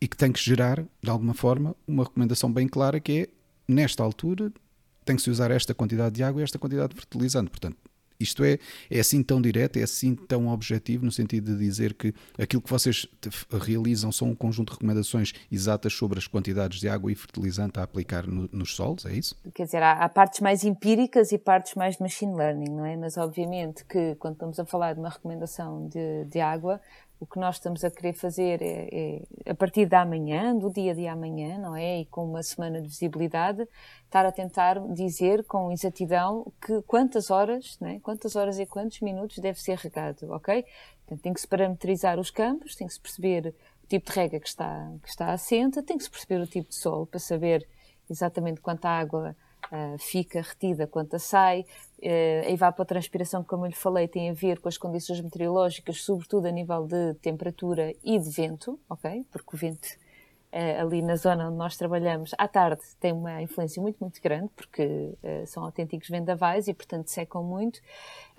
[0.00, 3.28] e que tem que gerar, de alguma forma, uma recomendação bem clara que é,
[3.66, 4.52] nesta altura,
[5.04, 7.50] tem que se usar esta quantidade de água e esta quantidade de fertilizante.
[7.50, 7.76] Portanto,
[8.20, 8.58] isto é,
[8.90, 12.70] é assim tão direto, é assim tão objetivo, no sentido de dizer que aquilo que
[12.70, 13.06] vocês
[13.60, 17.84] realizam são um conjunto de recomendações exatas sobre as quantidades de água e fertilizante a
[17.84, 19.36] aplicar no, nos solos, é isso?
[19.54, 22.96] Quer dizer, há, há, partes mais empíricas e partes mais de machine learning, não é?
[22.96, 26.80] Mas obviamente que quando estamos a falar de uma recomendação de, de água,
[27.20, 30.94] o que nós estamos a querer fazer é, é, a partir da manhã, do dia
[30.94, 32.00] de amanhã, não é?
[32.00, 33.66] E com uma semana de visibilidade,
[34.04, 37.98] estar a tentar dizer com exatidão que quantas horas, né?
[38.02, 40.64] quantas horas e quantos minutos deve ser regado, ok?
[41.00, 44.38] Portanto, tem que se parametrizar os campos, tem que se perceber o tipo de rega
[44.38, 47.66] que está, que está assente, tem que se perceber o tipo de solo para saber
[48.08, 49.36] exatamente quanta água
[49.72, 51.64] uh, fica retida quanto sai.
[51.98, 56.46] Uh, a evapotranspiração, como eu lhe falei, tem a ver com as condições meteorológicas, sobretudo
[56.46, 59.24] a nível de temperatura e de vento, ok?
[59.30, 59.88] Porque o vento
[60.52, 64.48] uh, ali na zona onde nós trabalhamos, à tarde, tem uma influência muito, muito grande,
[64.54, 65.14] porque
[65.46, 67.80] são autênticos vendavais e, portanto, secam muito.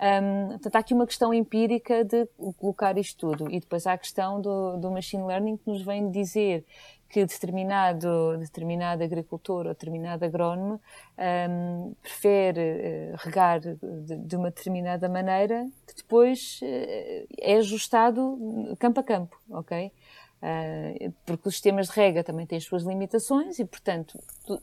[0.00, 3.50] Um, portanto, há aqui uma questão empírica de colocar isto tudo.
[3.50, 6.64] E depois há a questão do, do machine learning que nos vem dizer
[7.10, 10.80] que determinado, determinado agricultor ou determinado agrónomo
[11.18, 12.60] um, prefere
[13.12, 13.76] uh, regar de,
[14.16, 18.38] de, uma determinada maneira que depois uh, é ajustado
[18.78, 19.92] campo a campo, ok?
[20.42, 24.58] Uh, porque os sistemas de rega também têm as suas limitações e, portanto, tu,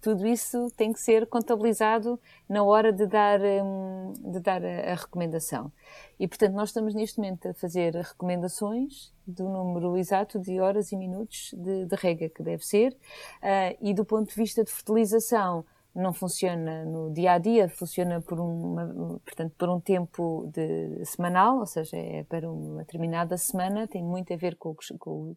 [0.00, 5.70] tudo isso tem que ser contabilizado na hora de dar, um, de dar a, recomendação.
[6.18, 10.96] E, portanto, nós estamos neste momento a fazer recomendações do número exato de horas e
[10.96, 15.62] minutos de, de rega que deve ser, uh, e do ponto de vista de fertilização,
[15.98, 21.58] não funciona no dia a dia, funciona por, uma, portanto, por um tempo de, semanal,
[21.58, 25.34] ou seja, é para uma determinada semana, tem muito a ver com, com,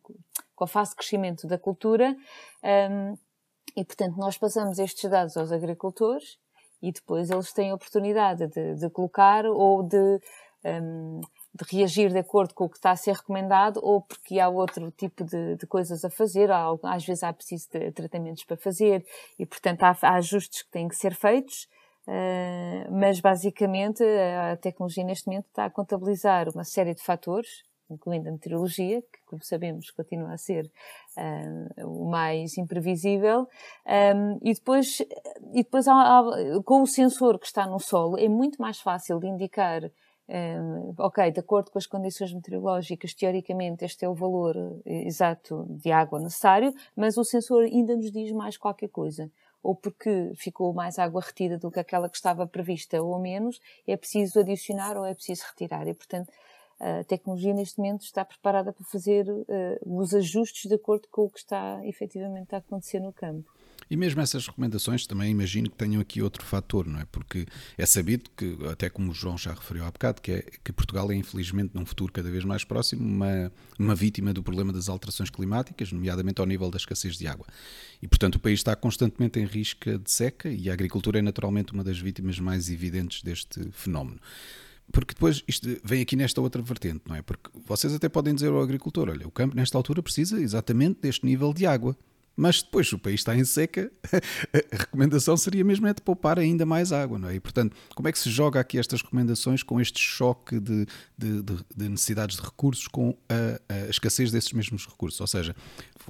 [0.56, 2.15] com a fase de crescimento da cultura.
[2.63, 3.17] Um,
[3.76, 6.38] e, portanto, nós passamos estes dados aos agricultores
[6.82, 10.19] e depois eles têm a oportunidade de, de colocar ou de
[10.63, 11.21] um,
[11.54, 14.90] de reagir de acordo com o que está a ser recomendado ou porque há outro
[14.92, 19.06] tipo de, de coisas a fazer, há, às vezes há preciso de tratamentos para fazer
[19.38, 21.68] e, portanto, há, há ajustes que têm que ser feitos,
[22.08, 28.30] uh, mas basicamente a tecnologia neste momento está a contabilizar uma série de fatores, incluindo
[28.30, 30.72] a meteorologia, que, como sabemos, continua a ser
[31.18, 33.46] uh, o mais imprevisível,
[34.16, 35.02] um, e depois,
[35.54, 36.24] e depois há, há,
[36.64, 39.92] com o sensor que está no solo, é muito mais fácil de indicar
[40.98, 45.91] ok, de acordo com as condições meteorológicas, teoricamente este é o valor eh, exato de
[45.91, 49.30] água necessário, mas o sensor ainda nos diz mais qualquer coisa.
[49.62, 53.96] Ou porque ficou mais água retida do que aquela que estava prevista ou menos, é
[53.98, 55.88] preciso adicionar ou é preciso retirar.
[55.88, 56.32] E, portanto,
[56.80, 59.46] a tecnologia neste momento está preparada para fazer uh,
[59.86, 63.52] os ajustes de acordo com o que está efetivamente a acontecer no campo.
[63.91, 67.06] E mesmo essas recomendações também imagino que tenham aqui outro fator, não é?
[67.12, 67.45] Porque
[67.77, 71.12] é sabido que, até como o João já referiu há bocado, que, é, que Portugal
[71.12, 75.30] é infelizmente num futuro cada vez mais próximo uma, uma vítima do problema das alterações
[75.30, 77.45] climáticas, nomeadamente ao nível da escassez de água.
[78.01, 81.73] E portanto o país está constantemente em risco de seca e a agricultura é naturalmente
[81.73, 84.21] uma das vítimas mais evidentes deste fenómeno
[84.93, 87.21] porque depois isto vem aqui nesta outra vertente, não é?
[87.21, 91.25] Porque vocês até podem dizer ao agricultor: olha, o campo nesta altura precisa exatamente deste
[91.25, 91.95] nível de água.
[92.36, 93.91] Mas depois o país está em seca,
[94.54, 97.36] a recomendação seria mesmo é de poupar ainda mais água, não é?
[97.36, 100.86] E portanto, como é que se joga aqui estas recomendações com este choque de,
[101.17, 105.20] de, de, de necessidades de recursos com a, a, escassez desses mesmos recursos?
[105.20, 105.56] Ou seja,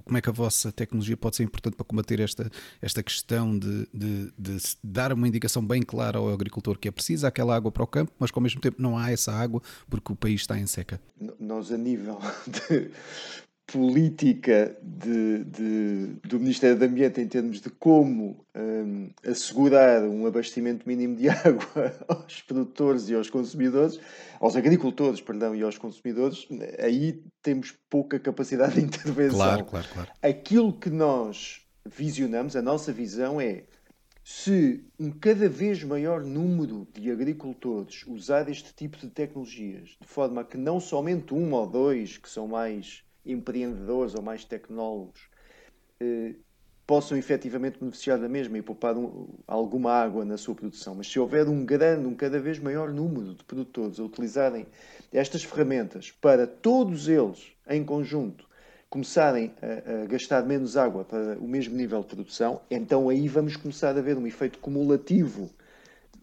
[0.05, 2.49] como é que a vossa tecnologia pode ser importante para combater esta,
[2.81, 7.55] esta questão de, de, dar uma indicação bem clara ao agricultor que é preciso aquela
[7.55, 10.15] água para o campo, mas que ao mesmo tempo não há essa água porque o
[10.15, 11.01] país está em seca?
[11.39, 12.19] Nós, a nível
[13.71, 20.87] política de, de, do Ministério do Ambiente em termos de como um, assegurar um abastecimento
[20.87, 23.97] mínimo de água aos produtores e aos consumidores,
[24.41, 26.47] aos agricultores, perdão, e aos consumidores,
[26.83, 29.37] aí temos pouca capacidade de intervenção.
[29.37, 30.11] Claro, claro, claro.
[30.21, 33.63] Aquilo que nós visionamos, a nossa visão é
[34.23, 40.41] se um cada vez maior número de agricultores usar este tipo de tecnologias, de forma
[40.41, 45.29] a que não somente um ou dois que são mais empreendedores ou mais tecnólogos
[45.99, 46.33] eh,
[46.85, 50.95] possam efetivamente beneficiar da mesma e poupar um, alguma água na sua produção.
[50.95, 54.67] Mas se houver um grande, um cada vez maior número de produtores a utilizarem
[55.13, 58.45] estas ferramentas para todos eles, em conjunto,
[58.89, 63.55] começarem a, a, gastar menos água para o mesmo nível de produção, então aí vamos
[63.55, 65.49] começar a ver um efeito cumulativo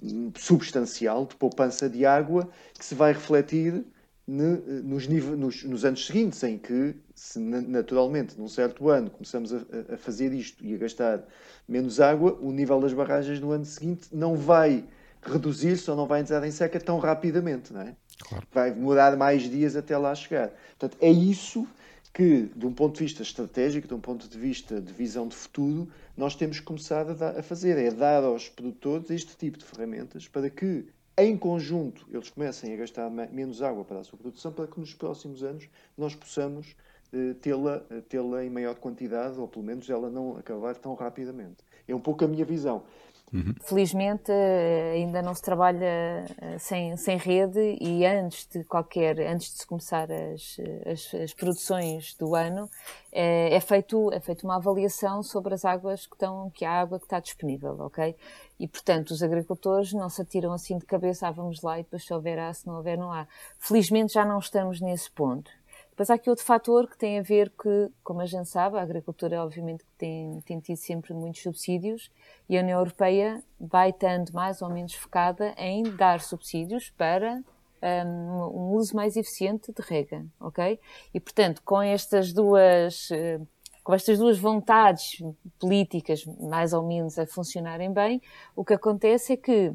[0.03, 2.47] hum, substancial de poupança de água
[2.79, 3.83] que se vai refletir
[4.29, 9.61] nos, nos, nos, anos seguintes, em que, se naturalmente, num certo ano, começamos a,
[9.95, 11.25] a, fazer isto e a gastar
[11.67, 14.85] menos água, o nível das barragens no ano seguinte não vai
[15.23, 17.97] reduzir-se ou não vai entrar em seca tão rapidamente, não é?
[18.21, 18.47] Claro.
[18.53, 20.51] Vai demorar mais dias até lá chegar.
[20.79, 21.67] Portanto, é isso
[22.13, 25.37] que, de um ponto de vista estratégico, de um ponto de vista de visão de
[25.37, 29.57] futuro, nós temos que começar a, dar, a fazer, é dar aos produtores este tipo
[29.57, 30.85] de ferramentas para que
[31.19, 34.95] em conjunto, eles comecem a gastar menos água para a sua produção, para que nos
[34.95, 36.77] próximos anos nós possamos
[37.13, 41.57] uh, tê-la tê em maior quantidade, ou pelo menos ela não acabar tão rapidamente.
[41.87, 42.85] É um pouco a minha visão.
[43.33, 43.55] Uhum.
[43.61, 49.53] Felizmente eh, ainda não se trabalha eh, sem, sem rede e antes de qualquer, antes
[49.53, 52.71] de se começar as, as, as produções do ano,
[53.13, 56.99] é, é, feito, é feito uma avaliação sobre as águas que estão, que a água
[56.99, 58.17] que está disponível, ok?
[58.59, 62.05] E portanto os agricultores não se atiram assim de cabeça, ah, vamos lá e depois
[62.05, 63.27] se houver há, se não houver não há.
[63.59, 65.51] Felizmente já não estamos nesse ponto.
[65.99, 68.83] Depois há aqui outro fator que tem a ver que, como a gente sabe, a
[68.83, 72.09] agricultura obviamente tem, tem tido sempre muitos subsídios
[72.49, 77.43] e a União Europeia vai estando mais ou menos focada em dar subsídios para
[77.83, 80.79] um, um uso mais eficiente de rega, ok?
[81.13, 83.41] E portanto, com estas duas eh,
[83.83, 85.21] com estas duas vontades
[85.59, 88.23] políticas mais ou menos a funcionarem bem,
[88.55, 89.75] o que acontece é que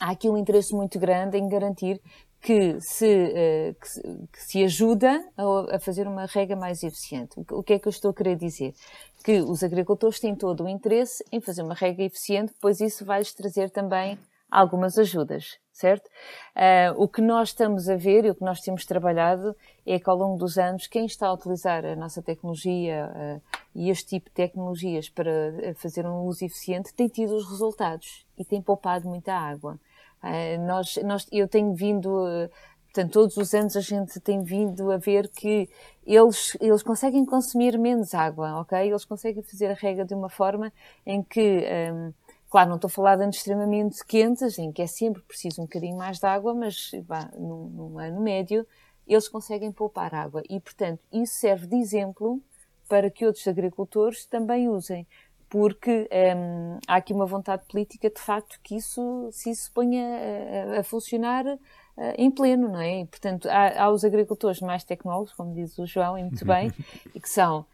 [0.00, 2.00] há aqui um interesse muito grande em garantir
[2.40, 7.34] que se, uh, que, que, se ajuda a, a, fazer uma rega mais eficiente.
[7.50, 8.74] O que é que eu estou a querer dizer?
[9.24, 13.32] Que os agricultores têm todo o interesse em fazer uma rega eficiente, pois isso vai-lhes
[13.32, 14.18] trazer também
[14.50, 16.06] algumas ajudas, certo?
[16.54, 20.08] Uh, o que nós estamos a ver e o que nós temos trabalhado é que
[20.08, 24.30] ao longo dos anos, quem está a utilizar a nossa tecnologia uh, e este tipo
[24.30, 29.34] de tecnologias para fazer um uso eficiente tem tido os resultados e tem poupado muita
[29.34, 29.78] água.
[30.26, 32.10] Uh, nós, nós, eu tenho vindo,
[32.86, 35.68] portanto, todos os anos a gente tem vindo a ver que
[36.04, 38.78] eles, eles conseguem consumir menos água, ok?
[38.78, 40.72] Eles conseguem fazer a rega de uma forma
[41.04, 42.14] em que, um, ehm,
[42.50, 45.64] claro, não estou a falar de anos extremamente quentes, em que é sempre preciso um
[45.64, 48.66] bocadinho mais de água, mas bah, num, num ano médio
[49.06, 52.42] eles conseguem poupar água e, portanto, isso serve de exemplo
[52.88, 55.06] para que outros agricultores também usem
[55.48, 60.04] porque um, há aqui uma vontade política de facto que isso se isso ponha
[60.76, 61.58] a, a funcionar uh,
[62.16, 63.00] em pleno, não é?
[63.00, 66.72] E, portanto, há, há, os agricultores mais tecnólogos, como diz o João, e muito bem,
[67.14, 67.64] e que são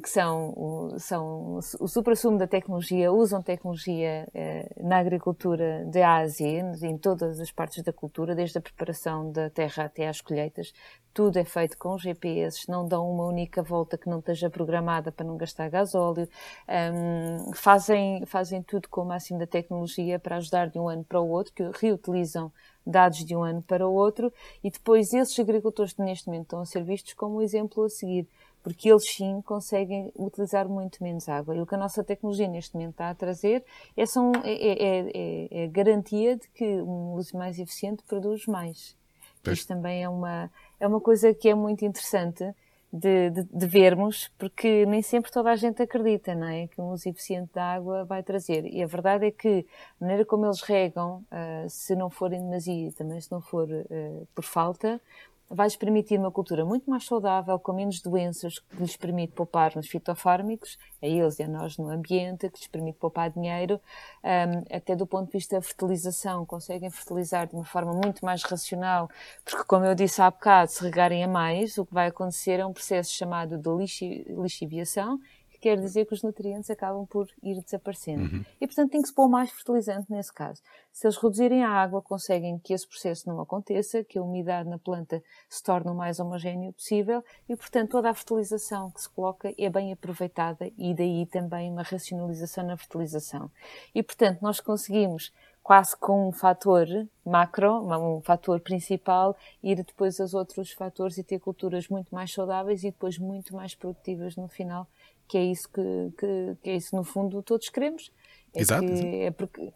[0.00, 6.72] que são, o, são o supra-sumo da tecnologia, usam tecnologia eh, na agricultura de Ásia,
[6.82, 10.72] em todas as partes da cultura, desde a preparação da terra até às colheitas.
[11.12, 15.26] Tudo é feito com GPS, não dão uma única volta que não esteja programada para
[15.26, 16.28] não gastar gasóleo.
[16.68, 21.20] Um, fazem, fazem tudo com o máximo da tecnologia para ajudar de um ano para
[21.20, 22.52] o outro, que reutilizam
[22.86, 26.60] dados de um ano para o outro, e depois esses agricultores que neste momento estão
[26.60, 28.26] a ser vistos como exemplo a seguir
[28.62, 31.56] porque eles sim conseguem utilizar muito menos água.
[31.56, 33.64] E o que a nossa tecnologia neste momento está a trazer
[33.96, 38.96] é, são, é, é, é, é garantia de que um uso mais eficiente produz mais.
[39.42, 39.58] Pois.
[39.58, 42.54] Isto também é uma, é uma coisa que é muito interessante
[42.92, 46.66] de, de, de, vermos, porque nem sempre toda a gente acredita, não é?
[46.66, 48.66] Que um uso eficiente da água vai trazer.
[48.66, 49.64] E a verdade é que
[50.00, 53.68] a maneira como eles regam, uh, se não for em demasia, também se não for
[53.70, 55.00] uh, por falta,
[55.50, 59.88] vai-lhes permitir uma cultura muito mais saudável, com menos doenças, que lhes permite poupar nos
[59.88, 63.80] fitofármicos, a eles e a nós no ambiente, que lhes permite poupar dinheiro,
[64.22, 68.44] um, até do ponto de vista da fertilização, conseguem fertilizar de uma forma muito mais
[68.44, 69.10] racional,
[69.44, 72.66] porque, como eu disse há bocado, se regarem a mais, o que vai acontecer é
[72.66, 75.18] um processo chamado de lixiviação,
[75.60, 78.22] quer dizer que os nutrientes acabam por ir desaparecendo.
[78.22, 78.44] Uhum.
[78.60, 80.62] E, portanto, tem que se pôr mais fertilizante nesse caso.
[80.92, 84.78] Se eles reduzirem a água, conseguem que esse processo não aconteça, que a umidade na
[84.78, 89.54] planta se torne o mais homogéneo possível e, portanto, toda a fertilização que se coloca
[89.58, 93.50] é bem aproveitada e daí também uma racionalização na fertilização.
[93.94, 96.86] E, portanto, nós conseguimos quase com um fator
[97.24, 102.82] macro, um fator principal, ir depois aos outros fatores e ter culturas muito mais saudáveis
[102.82, 104.86] e depois muito mais produtivas no final
[105.30, 108.10] que é isso que, que, que é isso no fundo todos queremos.
[108.52, 108.84] É Exato.
[108.84, 109.72] Que, é porque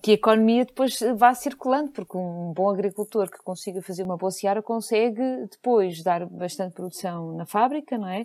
[0.00, 4.30] que a economia depois vá circulando, porque um bom agricultor que consiga fazer uma boa
[4.30, 8.24] seara consegue depois dar bastante produção na fábrica, não é?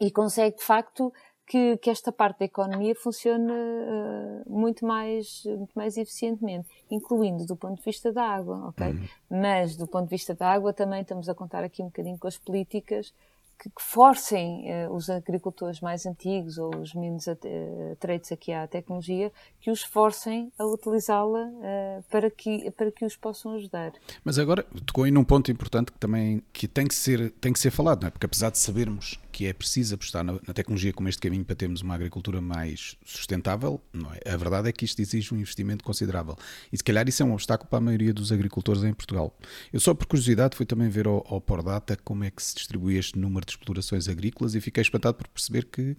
[0.00, 1.12] E consegue de facto
[1.46, 7.54] que, que esta parte da economia funcione uh, muito, mais, muito mais eficientemente, incluindo do
[7.54, 8.88] ponto de vista da água, ok?
[8.88, 9.08] Uhum.
[9.30, 12.26] Mas do ponto de vista da água também estamos a contar aqui um bocadinho com
[12.26, 13.14] as políticas
[13.58, 19.32] que, que forcem uh, os agricultores mais antigos ou os menos atreitos aqui à tecnologia,
[19.60, 23.92] que os forcem a utilizá-la uh, para, que, para que os possam ajudar.
[24.24, 27.58] Mas agora tocou aí num ponto importante que também que tem, que ser, tem que
[27.58, 28.10] ser falado, não é?
[28.10, 31.54] porque apesar de sabermos que é preciso apostar na, na, tecnologia como este caminho para
[31.54, 34.32] termos uma agricultura mais sustentável, não é?
[34.32, 36.36] a verdade é que isto exige um investimento considerável.
[36.72, 39.36] E se calhar isso é um obstáculo para a maioria dos agricultores em Portugal.
[39.72, 42.96] Eu só por curiosidade fui também ver ao, ao Pordata como é que se distribui
[42.96, 45.96] este número de explorações agrícolas e fiquei espantado por perceber que uh,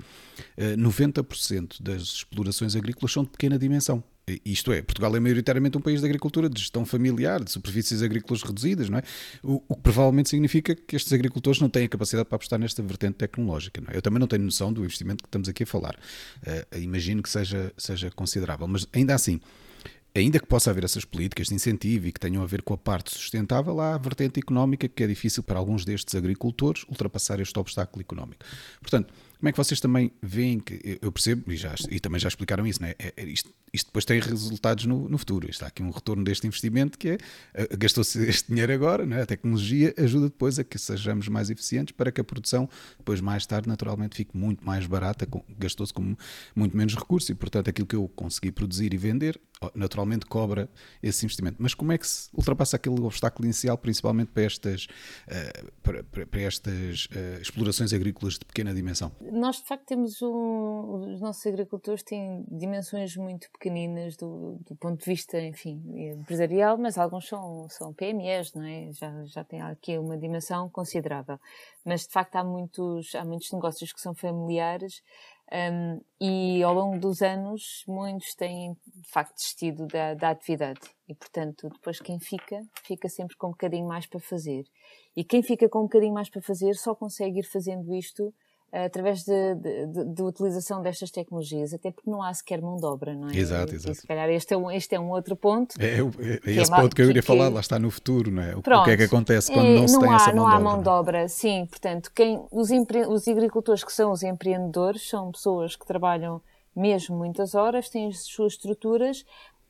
[0.57, 4.03] eh, 90% das explorações agrícolas são de pequena dimensão.
[4.43, 8.43] Isto é, Portugal é maioritariamente um país de agricultura, de gestão familiar, de superfícies agrícolas
[8.43, 9.03] reduzidas, não é?
[9.41, 12.83] O, o que provavelmente significa que estes agricultores não têm a capacidade para apostar nesta
[12.83, 13.79] vertente tecnológica.
[13.79, 13.95] Não é?
[13.95, 15.95] Eu também não tenho noção do investimento que estamos aqui a falar.
[16.45, 19.39] Uh, imagino que seja, seja considerável, mas ainda assim,
[20.17, 22.77] ainda que possa haver essas políticas de incentivo e que tenham a ver com a
[22.77, 27.57] parte sustentável, há a vertente económica que é difícil para alguns destes agricultores ultrapassar este
[27.59, 28.43] obstáculo económico.
[28.81, 32.27] Portanto, como é que vocês também veem que eu percebo, e, já, e também já
[32.27, 32.95] explicaram isso, né?
[32.97, 35.49] é, é isto, isto, depois tem resultados no, no, futuro.
[35.49, 37.17] Está aqui um retorno deste investimento que é
[37.53, 39.21] eh, gastou-se este dinheiro agora, né?
[39.21, 43.45] a tecnologia ajuda depois a que sejamos mais eficientes para que a produção depois mais
[43.45, 45.27] tarde naturalmente fique muito mais barata,
[45.57, 46.15] gastou-se com
[46.55, 49.39] muito menos recursos e portanto aquilo que eu consegui produzir e vender
[49.73, 50.69] naturalmente cobra
[51.01, 51.57] esse investimento.
[51.59, 56.41] Mas como é que se ultrapassa aquele obstáculo inicial, principalmente para estas, uh, para, para,
[56.41, 59.11] estas uh, explorações agrícolas de pequena dimensão?
[59.31, 61.13] Nós, de facto, temos um.
[61.13, 65.81] Os nossos agricultores têm dimensões muito pequeninas do, do ponto de vista, enfim,
[66.19, 68.91] empresarial, mas alguns são, são PMEs, não é?
[68.93, 71.39] Já, já tem aqui uma dimensão considerável.
[71.85, 75.01] Mas, de facto, há muitos, há muitos negócios que são familiares
[75.49, 80.81] um, e ao longo dos anos, muitos têm de facto desistido da, da, atividade.
[81.07, 84.65] E portanto, depois quem fica, fica sempre com um bocadinho mais para fazer.
[85.15, 88.33] E quem fica com um bocadinho mais para fazer só consegue ir fazendo isto
[88.71, 93.15] através de, de, de, utilização destas tecnologias, até porque não há sequer mão de obra,
[93.15, 93.35] não é?
[93.35, 93.91] Exato, exato.
[93.91, 95.75] E, se calhar este é um, este é um outro ponto.
[95.79, 98.29] É, é, é esse é ponto que eu iria que, falar, lá está no futuro,
[98.29, 98.55] não é?
[98.55, 100.35] O, Pronto, o que é que acontece quando não, não se tem há, essa mão
[100.35, 100.59] de obra?
[100.59, 101.65] Não há mão de obra, sim.
[101.67, 106.41] Portanto, quem, os, empre, os agricultores que são os empreendedores são pessoas que trabalham
[106.75, 109.25] mesmo muitas horas, têm as suas estruturas,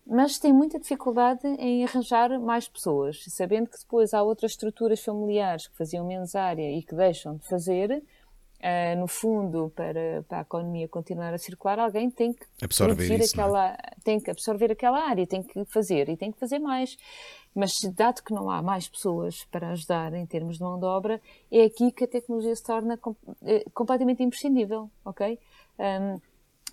[0.05, 5.67] mas têm muita dificuldade em arranjar mais pessoas, sabendo que depois há outras estruturas familiares
[5.67, 8.03] que faziam menos área e que deixam de fazer,
[8.57, 13.39] Uh, no fundo, para, para, a economia continuar a circular, alguém tem que absorver isso,
[13.39, 13.43] é?
[13.43, 13.77] aquela, é?
[14.03, 16.97] tem que absorver aquela área, tem que fazer e tem que fazer mais.
[17.53, 21.21] Mas dado que não há mais pessoas para ajudar em termos de mão de obra,
[21.51, 25.39] é aqui que a tecnologia se torna com, é, completamente imprescindível, ok?
[25.77, 26.19] Um,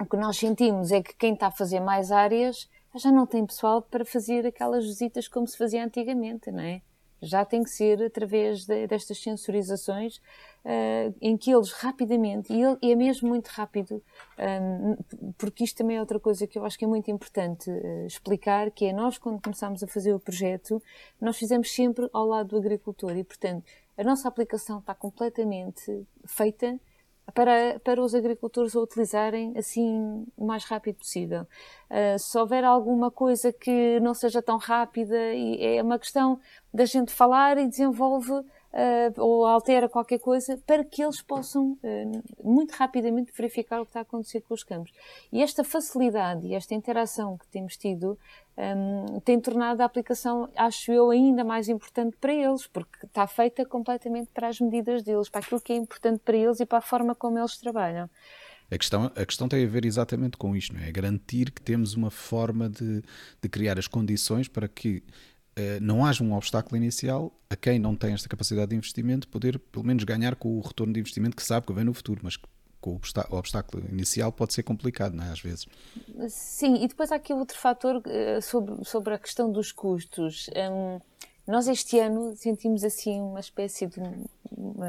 [0.00, 3.44] o que nós sentimos é que quem está a fazer mais áreas já não tem
[3.44, 6.80] pessoal para fazer aquelas visitas como se fazia antigamente, não é?
[7.20, 10.20] Já tem que ser através de, destas sensorizações
[10.64, 14.02] uh, em que eles rapidamente, e, ele, e, é mesmo muito rápido,
[14.38, 14.96] um, ehm,
[15.36, 18.70] porque isto também é outra coisa que eu acho que é muito importante uh, explicar,
[18.70, 20.82] que é nós quando começámos a fazer o projeto,
[21.20, 23.64] nós fizemos sempre ao lado do agricultor e, portanto,
[23.96, 26.78] a nossa aplicação está completamente feita
[27.32, 31.46] para, para os agricultores a utilizarem assim o mais rápido possível.
[31.88, 35.16] Uh, se houver alguma coisa que não seja tão rápida,
[35.58, 36.40] é uma questão
[36.72, 38.32] da gente falar e desenvolve
[38.74, 43.90] uh, ou altera qualquer coisa para que eles possam uh, muito rapidamente verificar o que
[43.90, 44.92] está a acontecer com os campos.
[45.32, 48.18] E esta facilidade e esta interação que temos tido
[48.56, 53.64] um, tem tornado a aplicação, acho eu, ainda mais importante para eles, porque está feita
[53.64, 56.82] completamente para as medidas deles, para aquilo que é importante para eles e para a
[56.82, 58.08] forma como eles trabalham.
[58.70, 60.88] A questão, a questão tem a ver exatamente com isto, não é?
[60.88, 63.02] é garantir que temos uma forma de,
[63.40, 65.02] de criar as condições para que
[65.80, 69.84] não haja um obstáculo inicial a quem não tem esta capacidade de investimento poder, pelo
[69.84, 72.36] menos, ganhar com o retorno de investimento que sabe que vem no futuro, mas
[72.84, 72.90] com
[73.30, 75.30] o obstáculo inicial pode ser complicado, não é?
[75.30, 75.66] Às vezes.
[76.28, 80.50] Sim, e depois há aqui outro fator eh, sobre, sobre a questão dos custos.
[80.54, 81.00] Um,
[81.46, 84.00] nós este ano sentimos assim uma espécie de
[84.50, 84.88] uma,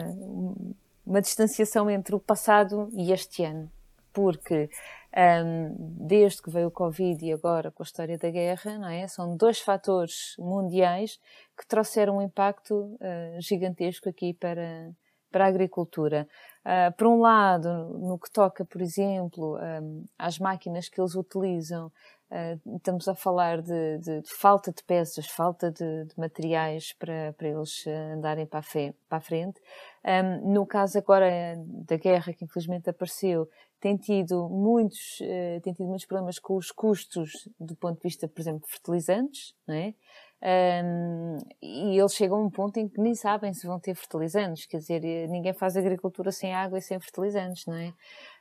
[1.06, 3.72] uma distanciação entre o passado e este ano,
[4.12, 4.70] porque
[5.16, 9.08] um, desde que veio o Covid e agora com a história da guerra, não é?
[9.08, 11.20] São dois fatores mundiais
[11.58, 14.92] que trouxeram um impacto uh, gigantesco aqui para,
[15.32, 16.28] para a agricultura.
[16.66, 21.88] Uh, por um lado, no que toca, por exemplo, um, às máquinas que eles utilizam,
[22.30, 27.34] uh, estamos a falar de, de, de, falta de peças, falta de, de materiais para,
[27.38, 29.62] para eles andarem para a, fe, para a frente.
[30.04, 33.50] Um, no caso agora da guerra, que infelizmente apareceu,
[33.80, 38.28] tem tido muitos, uh, tem tido muitos problemas com os custos do ponto de vista,
[38.28, 39.94] por exemplo, de fertilizantes, não é?
[40.46, 44.68] Um, e eles chegam a um ponto em que nem sabem se vão ter fertilizantes,
[44.68, 47.94] quer dizer, eh, ninguém faz agricultura sem água e sem fertilizantes, não é?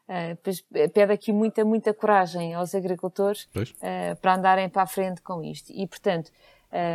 [0.06, 5.42] Uh, pede aqui muita, muita coragem aos agricultores uh, para andarem para a frente com
[5.42, 5.72] isto.
[5.72, 6.30] E, portanto,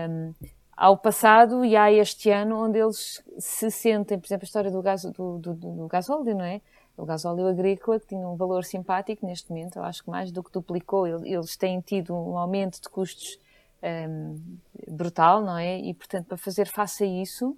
[0.07, 0.31] um,
[0.77, 4.69] há o passado e há este ano onde eles se sentem, por exemplo, a história
[4.69, 6.61] do, gás, do, do, do gasóleo, não é?
[6.99, 10.43] O gasóleo agrícola, que tinha um valor simpático neste momento, eu acho que mais do
[10.43, 11.07] que duplicou.
[11.07, 13.39] Eles têm tido um aumento de custos
[13.81, 14.39] um,
[14.87, 15.79] brutal, não é?
[15.79, 17.55] E, portanto, para fazer face a isso,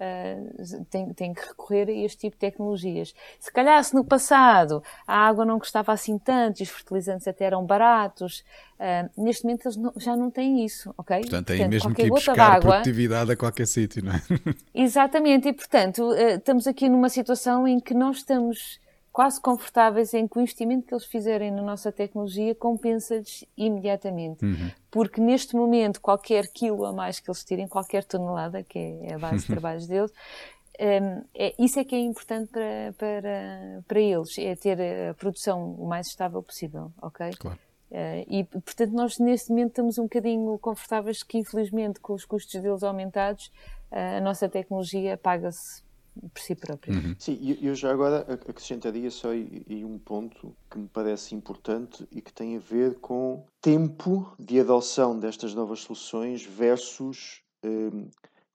[0.00, 3.14] uh, tem, tem que recorrer a este tipo de tecnologias.
[3.38, 7.44] Se calhar, se no passado a água não custava assim tanto e os fertilizantes até
[7.44, 8.44] eram baratos,
[8.78, 11.20] uh, neste momento eles não, já não têm isso, ok?
[11.20, 14.22] Portanto, portanto, mesmo que ir buscar água, produtividade a qualquer sítio, não é?
[14.74, 18.78] Exatamente, e portanto, uh, estamos aqui numa situação em que nós estamos
[19.18, 24.44] quase confortáveis em que o investimento que eles fizerem na nossa tecnologia compensa-lhes imediatamente.
[24.44, 24.70] Uhum.
[24.92, 29.18] Porque neste momento, qualquer quilo a mais que eles tirem, qualquer tonelada, que é a
[29.18, 30.12] base de trabalhos deles,
[30.78, 34.78] um, é, isso é que é importante para, para, para eles, é ter
[35.10, 37.30] a produção o mais estável possível, ok?
[37.40, 37.58] Claro.
[37.90, 42.62] Uh, e, portanto, nós neste momento estamos um bocadinho confortáveis que, infelizmente, com os custos
[42.62, 43.50] deles aumentados,
[43.90, 45.87] uh, a nossa tecnologia paga-se
[46.32, 46.94] por si próprio.
[46.94, 47.14] Uhum.
[47.18, 52.32] Sim, eu já agora acrescentaria só aí um ponto que me parece importante e que
[52.32, 58.08] tem a ver com tempo de adoção destas novas soluções versus um,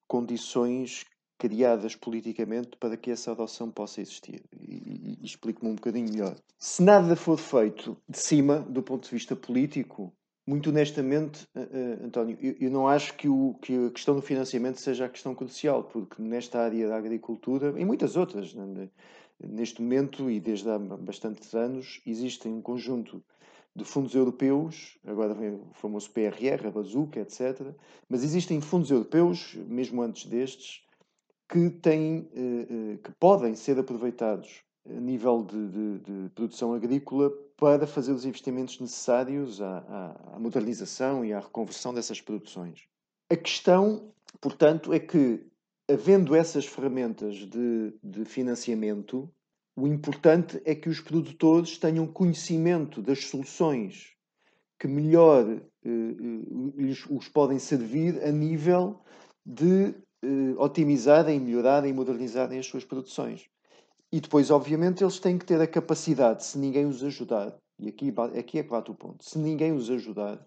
[0.07, 1.05] condições
[1.38, 4.41] criadas politicamente para que essa adoção possa existir.
[4.53, 6.36] E, e, e explico-me um bocadinho melhor.
[6.57, 10.14] Se nada for feito de cima, do ponto de vista político,
[10.46, 15.06] muito honestamente, uh, António, eu, não acho que, o, que a questão do financiamento seja
[15.06, 18.89] a questão crucial, porque nesta área da agricultura, e muitas outras, né,
[19.39, 23.24] neste momento e desde há bastantes anos, existem um conjunto
[23.76, 27.74] de fundos europeus, agora vem o famoso PRR, a Bazuca, etc.
[28.08, 30.84] Mas existem fundos europeus, mesmo antes destes,
[31.50, 37.32] que, têm, uh, que podem ser aproveitados a nível de, de, de, produção agrícola
[37.64, 42.89] para fazer os investimentos necessários à, à, à, modernização e à reconversão dessas produções.
[43.32, 44.11] A questão,
[44.41, 45.47] portanto, é que,
[45.89, 49.34] havendo essas ferramentas de, de financiamento,
[49.78, 54.11] o importante é que os produtores tenham conhecimento das soluções
[54.78, 58.99] que melhor eh, eh os podem servir a nível
[59.45, 63.47] de eh, otimizarem, melhorarem e modernizarem as suas produções.
[64.14, 68.14] E depois, obviamente, eles têm que ter a capacidade, se ninguém os ajudar, e aqui,
[68.38, 70.39] aqui é que bate o ponto, se ninguém os ajudar,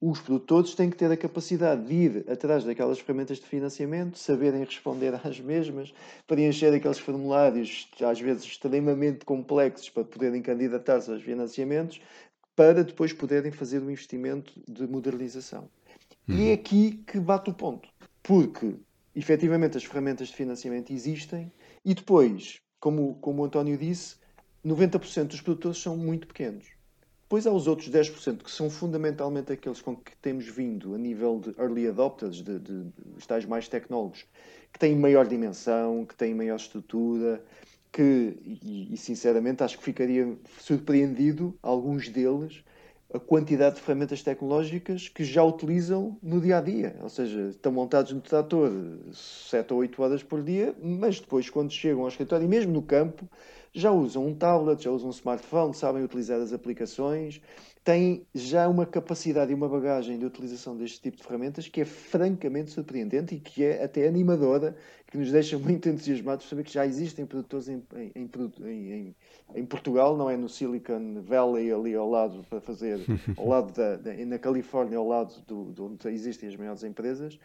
[0.00, 4.64] os produtores têm que ter a capacidade de ir atrás daquelas ferramentas de financiamento, saberem
[4.64, 5.92] responder às mesmas,
[6.26, 12.00] preencher aqueles formulários, às vezes extremamente complexos, para poderem candidatar-se aos financiamentos,
[12.56, 15.68] para depois poderem fazer o um investimento de modernização.
[16.26, 16.38] Uhum.
[16.38, 17.90] E é aqui que bate o ponto,
[18.22, 18.74] porque
[19.14, 21.52] efetivamente as ferramentas de financiamento existem
[21.84, 24.16] e depois como, como o António disse,
[24.66, 26.66] 90% dos produtores são muito pequenos.
[27.22, 31.38] Depois há os outros 10% que são fundamentalmente aqueles com que temos vindo a nível
[31.38, 34.26] de early adopters, de, de, de tais mais tecnólogos,
[34.72, 37.42] que têm maior dimensão, que têm maior estrutura,
[37.92, 42.64] que, e, e sinceramente acho que ficaria surpreendido alguns deles
[43.14, 46.96] a quantidade de ferramentas tecnológicas que já utilizam no dia a dia.
[47.02, 48.70] Ou seja, estão montados no trator
[49.12, 52.82] 7 ou 8 horas por dia, mas depois, quando chegam ao escritório, e mesmo no
[52.82, 53.28] campo,
[53.72, 57.40] já usam um tablet, já usam um smartphone, sabem utilizar as aplicações,
[57.84, 61.84] têm já uma capacidade e uma bagagem de utilização deste tipo de ferramentas que é
[61.84, 64.76] francamente surpreendente e que é até animadora,
[65.08, 67.82] que nos deixa muito entusiasmados saber que já existem produtores em,
[68.14, 68.30] em,
[68.64, 69.16] em,
[69.54, 73.00] em, Portugal, não é no Silicon Valley ali ao lado para fazer,
[73.36, 77.38] ao lado da, da na Califórnia, ao lado do, do, onde existem as maiores empresas,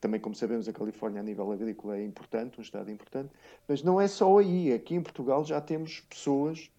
[0.00, 3.30] também, como sabemos, a Califórnia a nível agrícola é importante, um estado importante,
[3.68, 4.72] mas não é só aí.
[4.72, 6.70] Aqui em Portugal já temos pessoas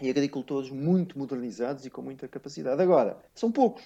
[0.00, 2.80] e agricultores muito modernizados e com muita capacidade.
[2.80, 3.84] Agora, são poucos.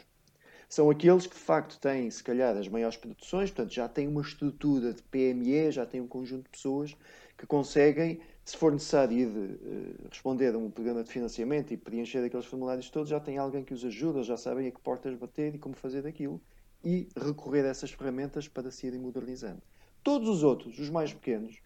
[0.68, 4.20] São aqueles que de facto têm, se calhar, as maiores produções, portanto, já têm uma
[4.20, 6.94] estrutura de PME, já têm um conjunto de pessoas
[7.38, 12.24] que conseguem, se for necessário ir uh, responder a um programa de financiamento e preencher
[12.24, 15.54] aqueles formulários todos, já tem alguém que os ajuda, já sabem a que portas bater
[15.54, 16.40] e como fazer aquilo
[16.84, 19.62] e recorrer a essas ferramentas para se irem modernizando.
[20.02, 21.60] Todos os outros, os mais pequenos,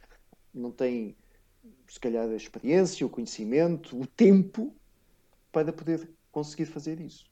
[0.53, 1.16] não têm,
[1.86, 4.74] se calhar, a experiência, o conhecimento, o tempo
[5.50, 7.30] para poder conseguir fazer isso.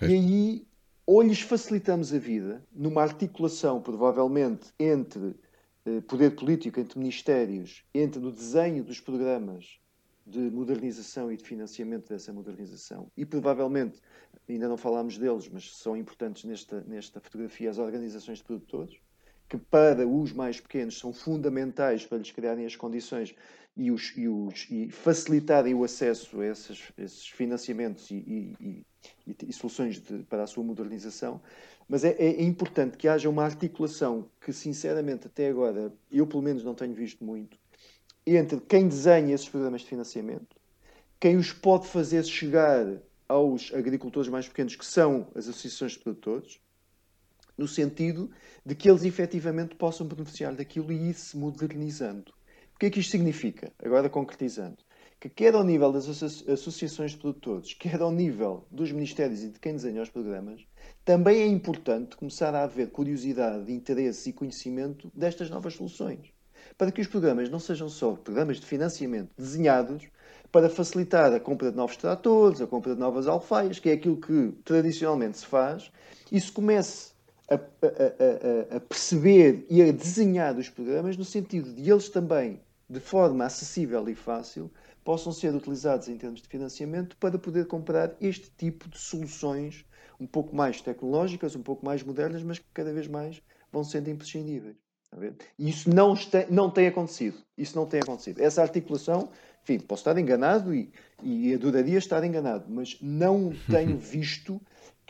[0.00, 0.66] E aí,
[1.04, 5.34] ou lhes facilitamos a vida numa articulação, provavelmente, entre
[5.84, 9.78] eh, poder político, entre ministérios, entre o desenho dos programas
[10.26, 13.10] de modernização e de financiamento dessa modernização.
[13.16, 14.00] E provavelmente,
[14.48, 18.96] ainda não falámos deles, mas são importantes nesta, nesta fotografia, as organizações de produtores,
[19.50, 23.34] que para os mais pequenos são fundamentais para lhes criarem as condições
[23.76, 28.84] e, os, e, os, e facilitarem o acesso a esses, esses financiamentos e,
[29.26, 31.40] e, soluções de, para a sua modernização.
[31.88, 36.62] Mas é, é, importante que haja uma articulação que, sinceramente, até agora, eu pelo menos
[36.62, 37.58] não tenho visto muito,
[38.24, 40.56] entre quem desenha esses programas de financiamento,
[41.18, 42.86] quem os pode fazer chegar
[43.28, 46.60] aos agricultores mais pequenos, que são as associações de produtores,
[47.60, 48.30] no sentido
[48.64, 52.32] de que eles efetivamente possam beneficiar daquilo e ir se modernizando.
[52.74, 53.70] O que é que isto significa?
[53.84, 54.78] Agora concretizando.
[55.20, 59.60] Que quer ao nível das associações de produtores, quer ao nível dos ministérios e de
[59.60, 60.62] quem desenha os programas,
[61.04, 66.32] também é importante começar a haver curiosidade, interesse e conhecimento destas novas soluções.
[66.78, 70.08] Para que os programas não sejam só programas de financiamento desenhados
[70.50, 74.16] para facilitar a compra de novos tratores, a compra de novas alfaias, que é aquilo
[74.16, 75.92] que tradicionalmente se faz,
[76.32, 77.10] e se comece
[77.50, 83.00] a, a, a, perceber e a desenhar os programas no sentido de eles também, de
[83.00, 84.70] forma acessível e fácil,
[85.04, 89.84] possam ser utilizados em termos de financiamento para poder comprar este tipo de soluções
[90.20, 93.42] um pouco mais tecnológicas, um pouco mais modernas, mas que cada vez mais
[93.72, 94.76] vão sendo imprescindíveis.
[95.58, 97.38] E isso não, está, não tem acontecido.
[97.58, 98.40] Isso não tem acontecido.
[98.40, 99.30] Essa articulação
[99.62, 100.90] enfim, posso estar enganado e,
[101.22, 104.60] e adoraria estar enganado, mas não tenho visto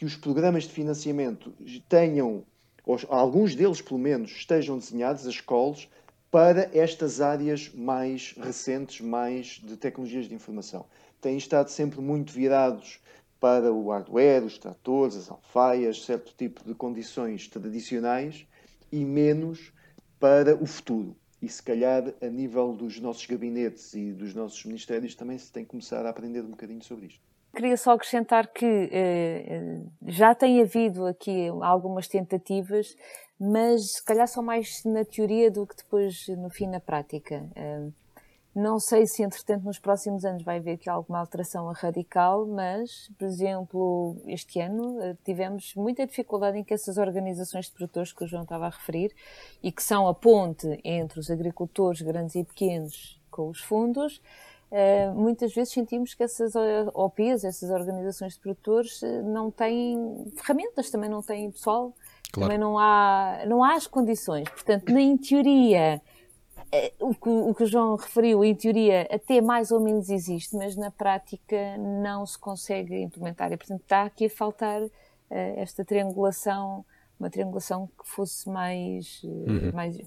[0.00, 1.52] que os programas de financiamento
[1.86, 2.42] tenham,
[2.86, 5.90] ou alguns deles pelo menos, estejam desenhados, as escolas,
[6.30, 10.86] para estas áreas mais recentes, mais de tecnologias de informação.
[11.20, 12.98] Têm estado sempre muito virados
[13.38, 18.46] para o hardware, os tratores, as alfaias, certo tipo de condições tradicionais
[18.90, 19.70] e menos
[20.18, 25.14] para o futuro e se calhar a nível dos nossos gabinetes e dos nossos ministérios
[25.14, 27.29] também se tem que começar a aprender um bocadinho sobre isto.
[27.54, 32.96] Queria só acrescentar que eh, já tem havido aqui algumas tentativas,
[33.38, 37.44] mas se calhar são mais na teoria do que depois no fim na prática.
[37.56, 37.88] Eh,
[38.54, 43.24] não sei se, entretanto, nos próximos anos vai haver aqui alguma alteração radical, mas, por
[43.24, 48.26] exemplo, este ano eh, tivemos muita dificuldade em que essas organizações de produtores que o
[48.26, 49.14] João estava a referir
[49.62, 54.20] e que são a ponte entre os agricultores grandes e pequenos com os fundos,
[54.70, 56.54] eh, muitas vezes sentimos que essas
[56.94, 61.92] OPs, essas organizações de produtores, eh, não têm ferramentas, também não têm pessoal,
[62.32, 62.48] claro.
[62.48, 64.48] também não há, não há as condições.
[64.48, 66.00] Portanto, nem em teoria
[66.72, 70.54] é, o que, o que o João referiu, em teoria, até mais ou menos existe,
[70.56, 73.52] mas na prática não se consegue implementar.
[73.52, 74.90] E, portanto, está aqui a faltar uh,
[75.30, 76.84] esta triangulação,
[77.18, 79.72] uma triangulação que fosse mais, uh, uhum.
[79.74, 79.98] mais,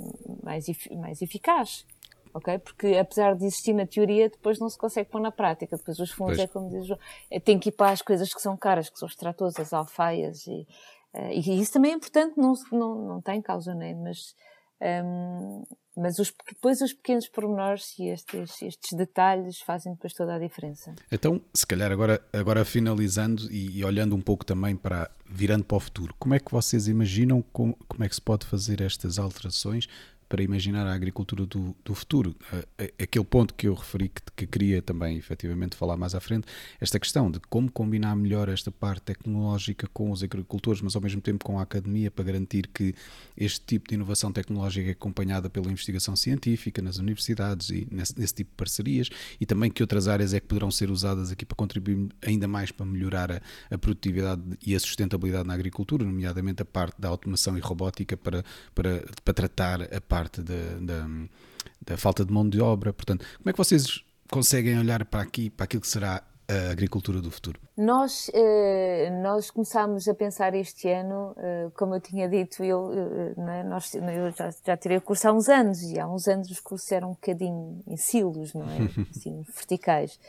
[0.41, 1.85] mais, mais eficaz.
[2.33, 2.59] Ok?
[2.59, 5.77] Porque apesar de existir na teoria, depois não se consegue pôr na prática.
[5.77, 6.49] Depois os fundos, pois.
[6.49, 6.97] é como diz o
[7.29, 9.73] é, tem que ir para as coisas que são caras, que são os tratores, as
[9.73, 10.45] alfaias.
[10.47, 10.67] E,
[11.13, 14.35] uh, e isso também é importante, não, não, não tem causa, nem, mas
[14.83, 15.63] um,
[15.95, 20.93] mas os, depois os pequenos pormenores e estes, estes, detalhes fazem depois toda a diferença.
[21.11, 25.77] Então, se calhar agora, agora finalizando e, e, olhando um pouco também para, virando para
[25.77, 29.19] o futuro, como é que vocês imaginam como, como é que se pode fazer estas
[29.19, 29.87] alterações
[30.33, 32.35] para imaginar a agricultura do, do futuro.
[32.99, 36.47] Aquele ponto que eu referi que, que, queria também efetivamente falar mais à frente,
[36.81, 41.21] esta questão de como combinar melhor esta parte tecnológica com os agricultores, mas ao mesmo
[41.21, 42.95] tempo com a academia, para garantir que
[43.37, 48.33] este tipo de inovação tecnológica é acompanhada pela investigação científica nas universidades e nesse, nesse
[48.33, 49.09] tipo de parcerias,
[49.39, 52.71] e também que outras áreas é que poderão ser usadas aqui para contribuir ainda mais
[52.71, 57.55] para melhorar a, a produtividade e a sustentabilidade na agricultura, nomeadamente a parte da automação
[57.55, 61.07] e robótica para, para, para tratar a parte parte da, da,
[61.85, 62.93] da, falta de mão de obra.
[62.93, 67.21] Portanto, como é que vocês conseguem olhar para aqui, para aquilo que será a agricultura
[67.21, 67.59] do futuro?
[67.75, 72.91] Nós, eh, nós começámos a pensar este ano, eh, como eu tinha dito, eu,
[73.37, 73.63] é?
[73.63, 76.59] nós, eu já, já tirei o curso há uns anos e há uns anos os
[76.59, 78.77] cursos eram um bocadinho em silos, não é?
[79.11, 80.19] Assim, verticais.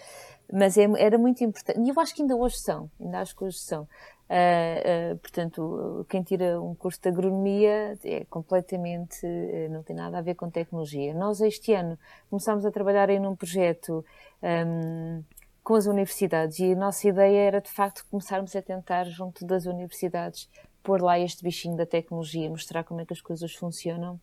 [0.52, 3.44] Mas é, era muito importante, e eu acho que ainda hoje são, ainda acho que
[3.44, 3.88] hoje são.
[4.28, 10.18] Uh, uh, portanto, quem tira um curso de agronomia é completamente, uh, não tem nada
[10.18, 11.12] a ver com tecnologia.
[11.12, 11.98] Nós, este ano,
[12.30, 14.04] começámos a trabalhar em um projeto
[14.42, 15.22] um,
[15.62, 19.66] com as universidades e a nossa ideia era, de facto, começarmos a tentar, junto das
[19.66, 20.48] universidades,
[20.82, 24.18] pôr lá este bichinho da tecnologia, mostrar como é que as coisas funcionam.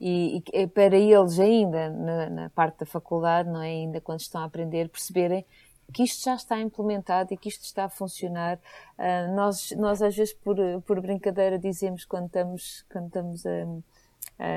[0.00, 3.68] e, e para eles ainda, na, na, parte da faculdade, não é?
[3.68, 5.44] ainda quando estão a aprender, perceberem
[5.90, 8.58] que isto já está implementado e que isto está a funcionar.
[8.98, 13.82] Uh, nós, nós, às vezes, por, por brincadeira, dizemos quando estamos, quando estamos uh,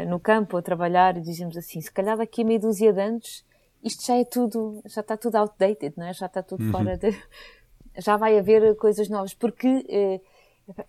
[0.07, 3.45] no campo a trabalhar, dizemos assim: se calhar daqui a meia dúzia de anos
[3.83, 6.13] isto já é tudo, já está tudo outdated, não é?
[6.13, 6.71] já está tudo uhum.
[6.71, 7.11] fora de.
[7.95, 9.67] Já vai haver coisas novas, porque.
[9.67, 10.33] Uh,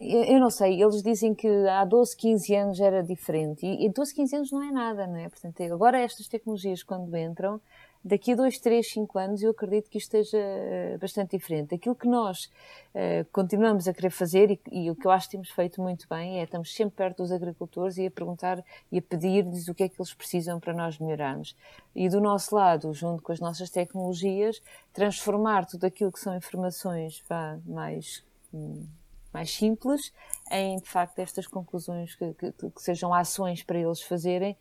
[0.00, 4.36] eu não sei, eles dizem que há 12, 15 anos era diferente e 12, 15
[4.36, 5.28] anos não é nada, não é?
[5.28, 7.60] Portanto, agora estas tecnologias quando entram,
[8.04, 11.74] daqui a dois, três, cinco anos eu acredito que isto esteja eh, bastante diferente.
[11.74, 12.50] Aquilo que nós
[12.94, 16.06] uh, continuamos a querer fazer e, e, o que eu acho que temos feito muito
[16.08, 19.84] bem é estamos sempre perto dos agricultores e a perguntar e a pedir-lhes o que
[19.84, 21.56] é que eles precisam para nós melhorarmos.
[21.94, 24.60] E do nosso lado, junto com as nossas tecnologias,
[24.92, 28.86] transformar tudo aquilo que são informações vá, mais hum,
[29.32, 30.12] mais simples,
[30.48, 34.56] em de facto estas conclusões que, que, que sejam ações para eles fazerem,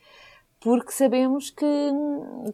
[0.64, 1.66] porque sabemos que,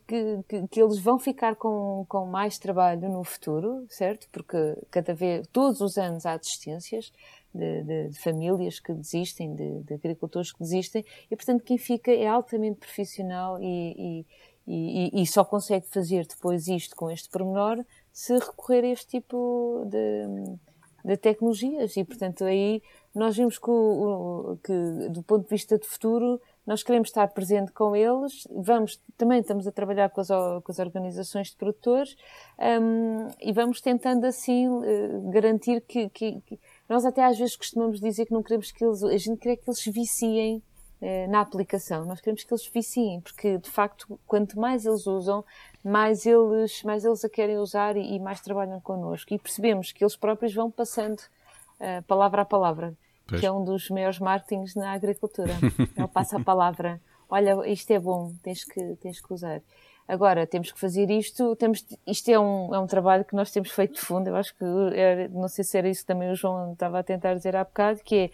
[0.07, 4.27] que, que, eles vão ficar com, com mais trabalho no futuro, certo?
[4.31, 4.57] Porque
[4.89, 7.13] cada vez, todos os anos há desistências
[7.53, 12.11] de, de, de famílias que desistem, de, de, agricultores que desistem, e portanto quem fica
[12.11, 14.25] é altamente profissional e,
[14.67, 19.07] e, e, e só consegue fazer depois isto com este pormenor se recorrer a este
[19.07, 20.57] tipo de,
[21.05, 22.81] de tecnologias e portanto aí
[23.13, 27.71] nós vimos que, o, que, do ponto de vista de futuro nós queremos estar presente
[27.71, 32.15] com eles, vamos, também estamos a trabalhar com as, com as organizações de produtores
[32.59, 37.99] um, e vamos tentando assim uh, garantir que, que, que, nós até às vezes costumamos
[37.99, 40.61] dizer que não queremos que eles, a gente quer que eles viciem
[41.01, 45.43] uh, na aplicação, nós queremos que eles viciem, porque de facto quanto mais eles usam,
[45.83, 49.33] mais eles, mais eles a querem usar e, e mais trabalham connosco.
[49.33, 52.93] E percebemos que eles próprios vão passando uh, palavra a palavra
[53.29, 53.41] Pois.
[53.41, 55.53] que é um dos maiores marketings na agricultura.
[55.95, 56.99] Ele passa a palavra,
[57.29, 59.61] olha, isto é bom, tens que, tens que usar.
[60.07, 63.69] Agora, temos que fazer isto, temos, isto é um, é um trabalho que nós temos
[63.69, 64.65] feito de fundo, eu acho que,
[64.95, 67.99] era, não sei se era isso também o João estava a tentar dizer há bocado,
[68.03, 68.31] que é,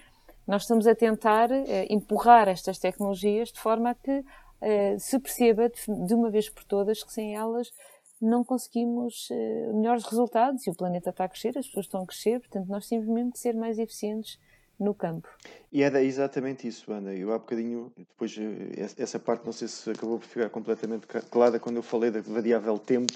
[0.48, 4.24] nós estamos a tentar eh, empurrar estas tecnologias de forma a que
[4.62, 7.74] eh, se perceba de, de, uma vez por todas que sem elas
[8.22, 12.06] não conseguimos eh, melhores resultados e o planeta está a crescer, as pessoas estão a
[12.06, 14.40] crescer, portanto nós temos mesmo que ser mais eficientes
[14.80, 15.28] no campo.
[15.72, 17.14] E era exatamente isso, Ana.
[17.14, 21.60] Eu há bocadinho, depois eh, essa parte não sei se acabou por ficar completamente clara
[21.60, 23.14] quando eu falei da variável tempo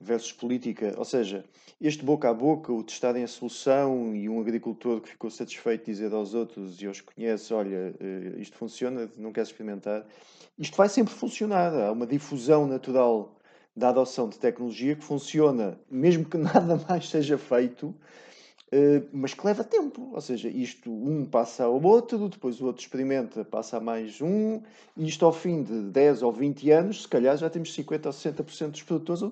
[0.00, 0.94] versus política.
[0.96, 1.44] Ou seja,
[1.80, 6.12] este boca a boca, o testarem a solução e um agricultor que ficou satisfeito dizer
[6.12, 10.06] aos outros e os conhece, olha, eh, isto funciona, não queres experimentar.
[10.58, 11.72] Isto vai sempre funcionar.
[11.74, 13.36] Há uma difusão natural
[13.76, 17.94] da adoção de tecnologia que funciona, mesmo que nada mais seja feito,
[18.72, 20.10] eh, mas que leva tempo.
[20.12, 24.60] Ou seja, isto um passa ao outro, depois o outro experimenta, passa a mais um,
[24.96, 28.12] e isto ao fim de 10 ou 20 anos, se calhar já temos 50 ou
[28.12, 29.22] 60% dos produtores,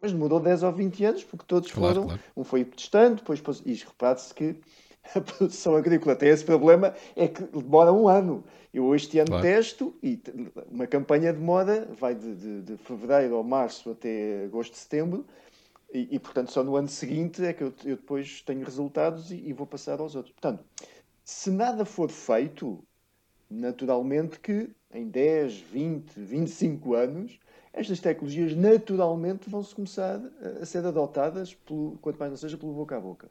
[0.00, 2.20] mas demorou 10 ou 20 anos, porque todos claro, foram, claro.
[2.36, 4.56] um foi testando, depois, depois e repare-se que
[5.14, 8.44] a produção agrícola tem esse problema, é que demora um ano.
[8.72, 9.42] Eu este ano claro.
[9.42, 10.20] testo e
[10.70, 15.24] uma campanha demora, vai de, de, de fevereiro ou março até agosto, setembro,
[15.92, 19.36] e, e, portanto, só no ano seguinte é que eu, eu depois tenho resultados e,
[19.36, 20.32] e, vou passar aos outros.
[20.32, 20.64] Portanto,
[21.24, 22.84] se nada for feito,
[23.48, 27.38] naturalmente que em 10, 20, 25 anos,
[27.72, 32.72] estas tecnologias naturalmente vão-se começar a, a ser adotadas, pelo, quanto mais não seja, pelo
[32.72, 33.30] boca a boca.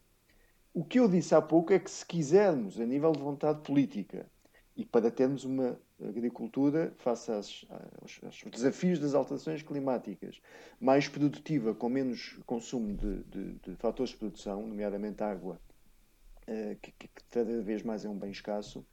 [0.74, 4.26] O que eu disse há pouco é que se quisermos, a nível de vontade política,
[4.76, 7.66] e para termos uma agricultura, face aos,
[8.02, 10.42] aos, desafios das alterações climáticas,
[10.80, 15.60] mais produtiva, com menos consumo de, de, de fatores de produção, nomeadamente água,
[16.48, 18.86] uh, que, que, cada vez mais é um bem escasso,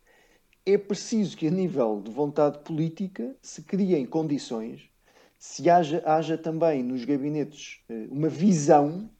[0.65, 4.91] é preciso que, a nível de vontade política, se criem condições,
[5.39, 9.11] se haja, haja também nos gabinetes uh, uma visão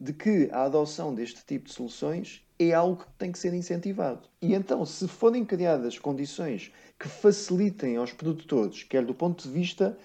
[0.00, 4.28] de que a adoção deste tipo de soluções é algo que tem que ser incentivado.
[4.42, 9.96] E então, se forem criadas condições que facilitem aos produtores, quer do ponto de vista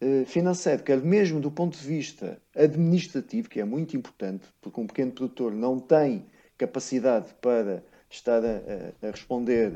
[0.00, 4.86] eh, financeiro, quer mesmo do ponto de vista administrativo, que é muito importante, porque um
[4.86, 6.24] pequeno produtor não tem
[6.58, 9.72] capacidade para estar a, a responder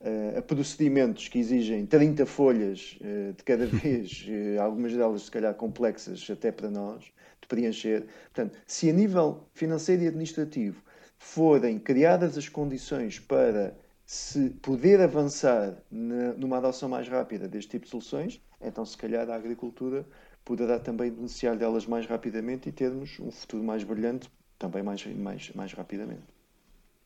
[0.00, 4.26] uh, a procedimentos que exigem 30 folhas uh, de cada vez,
[4.60, 7.04] algumas delas se calhar complexas até para nós,
[7.40, 8.06] de preencher.
[8.34, 10.82] Portanto, se a nível financeiro e administrativo
[11.18, 17.84] forem criadas as condições para se poder avançar na, numa adoção mais rápida deste tipo
[17.84, 20.06] de soluções, então se calhar a agricultura
[20.44, 25.50] poderá também beneficiar delas mais rapidamente e termos um futuro mais brilhante também mais, mais,
[25.54, 26.22] mais rapidamente.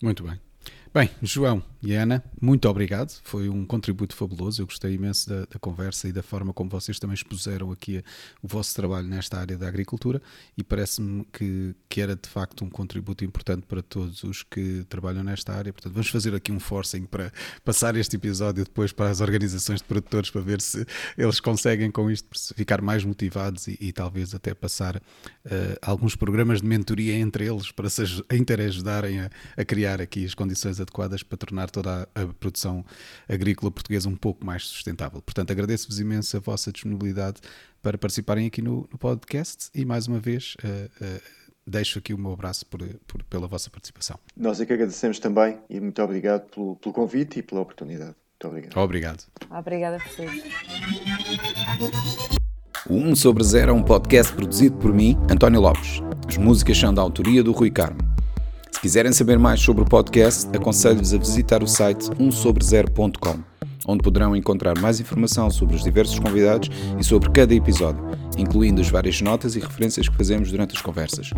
[0.03, 0.39] Muito bem.
[0.93, 3.17] Bem, João e Ana, muito obrigado.
[3.23, 4.61] Foi um contributo fabuloso.
[4.61, 8.03] Eu gostei imenso da, da conversa e da forma como vocês também expuseram aqui
[8.43, 10.21] o vosso trabalho nesta área da agricultura
[10.59, 15.23] e parece-me que, que era de facto um contributo importante para todos os que trabalham
[15.23, 15.73] nesta área.
[15.73, 17.33] Portanto, vamos fazer aqui um forcing para
[17.65, 20.85] passar este episódio depois para as organizações de produtores para ver se
[21.17, 25.01] eles conseguem com isto ficar mais motivados e, e talvez até passar uh,
[25.81, 30.80] alguns programas de mentoria entre eles para se interajudarem a, a criar aqui as condições
[30.81, 32.85] adequadas para tornar toda a, a produção
[33.29, 35.21] agrícola portuguesa um pouco mais sustentável.
[35.23, 37.41] Portanto, agradeço-vos imenso a vossa disponibilidade
[37.83, 41.21] para participarem aqui no, no podcast e mais uma vez uh, uh,
[41.67, 44.19] deixo aqui o meu abraço por, por, pela vossa participação.
[44.37, 48.15] Nós é que agradecemos também e muito obrigado pelo, pelo convite e pela oportunidade.
[48.43, 48.77] Muito obrigado.
[48.77, 49.25] Obrigado.
[49.51, 50.31] Obrigada a vocês.
[52.89, 56.01] O 1 sobre 0 é um podcast produzido por mim, António Lopes.
[56.27, 58.10] As músicas são da autoria do Rui Carmo
[58.73, 63.39] Se quiserem saber mais sobre o podcast, aconselho-vos a visitar o site 1sobre0.com,
[63.87, 68.03] onde poderão encontrar mais informação sobre os diversos convidados e sobre cada episódio,
[68.39, 71.31] incluindo as várias notas e referências que fazemos durante as conversas.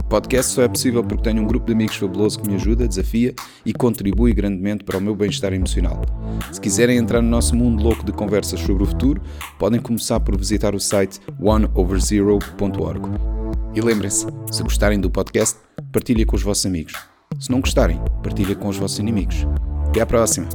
[0.00, 2.86] O podcast só é possível porque tenho um grupo de amigos fabuloso que me ajuda,
[2.86, 6.02] desafia e contribui grandemente para o meu bem-estar emocional.
[6.50, 9.22] Se quiserem entrar no nosso mundo louco de conversas sobre o futuro,
[9.58, 13.41] podem começar por visitar o site oneoverzero.org.
[13.74, 15.58] E lembrem-se, se gostarem do podcast,
[15.90, 16.94] partilhem com os vossos amigos.
[17.40, 19.46] Se não gostarem, partilhem com os vossos inimigos.
[19.88, 20.48] Até à próxima!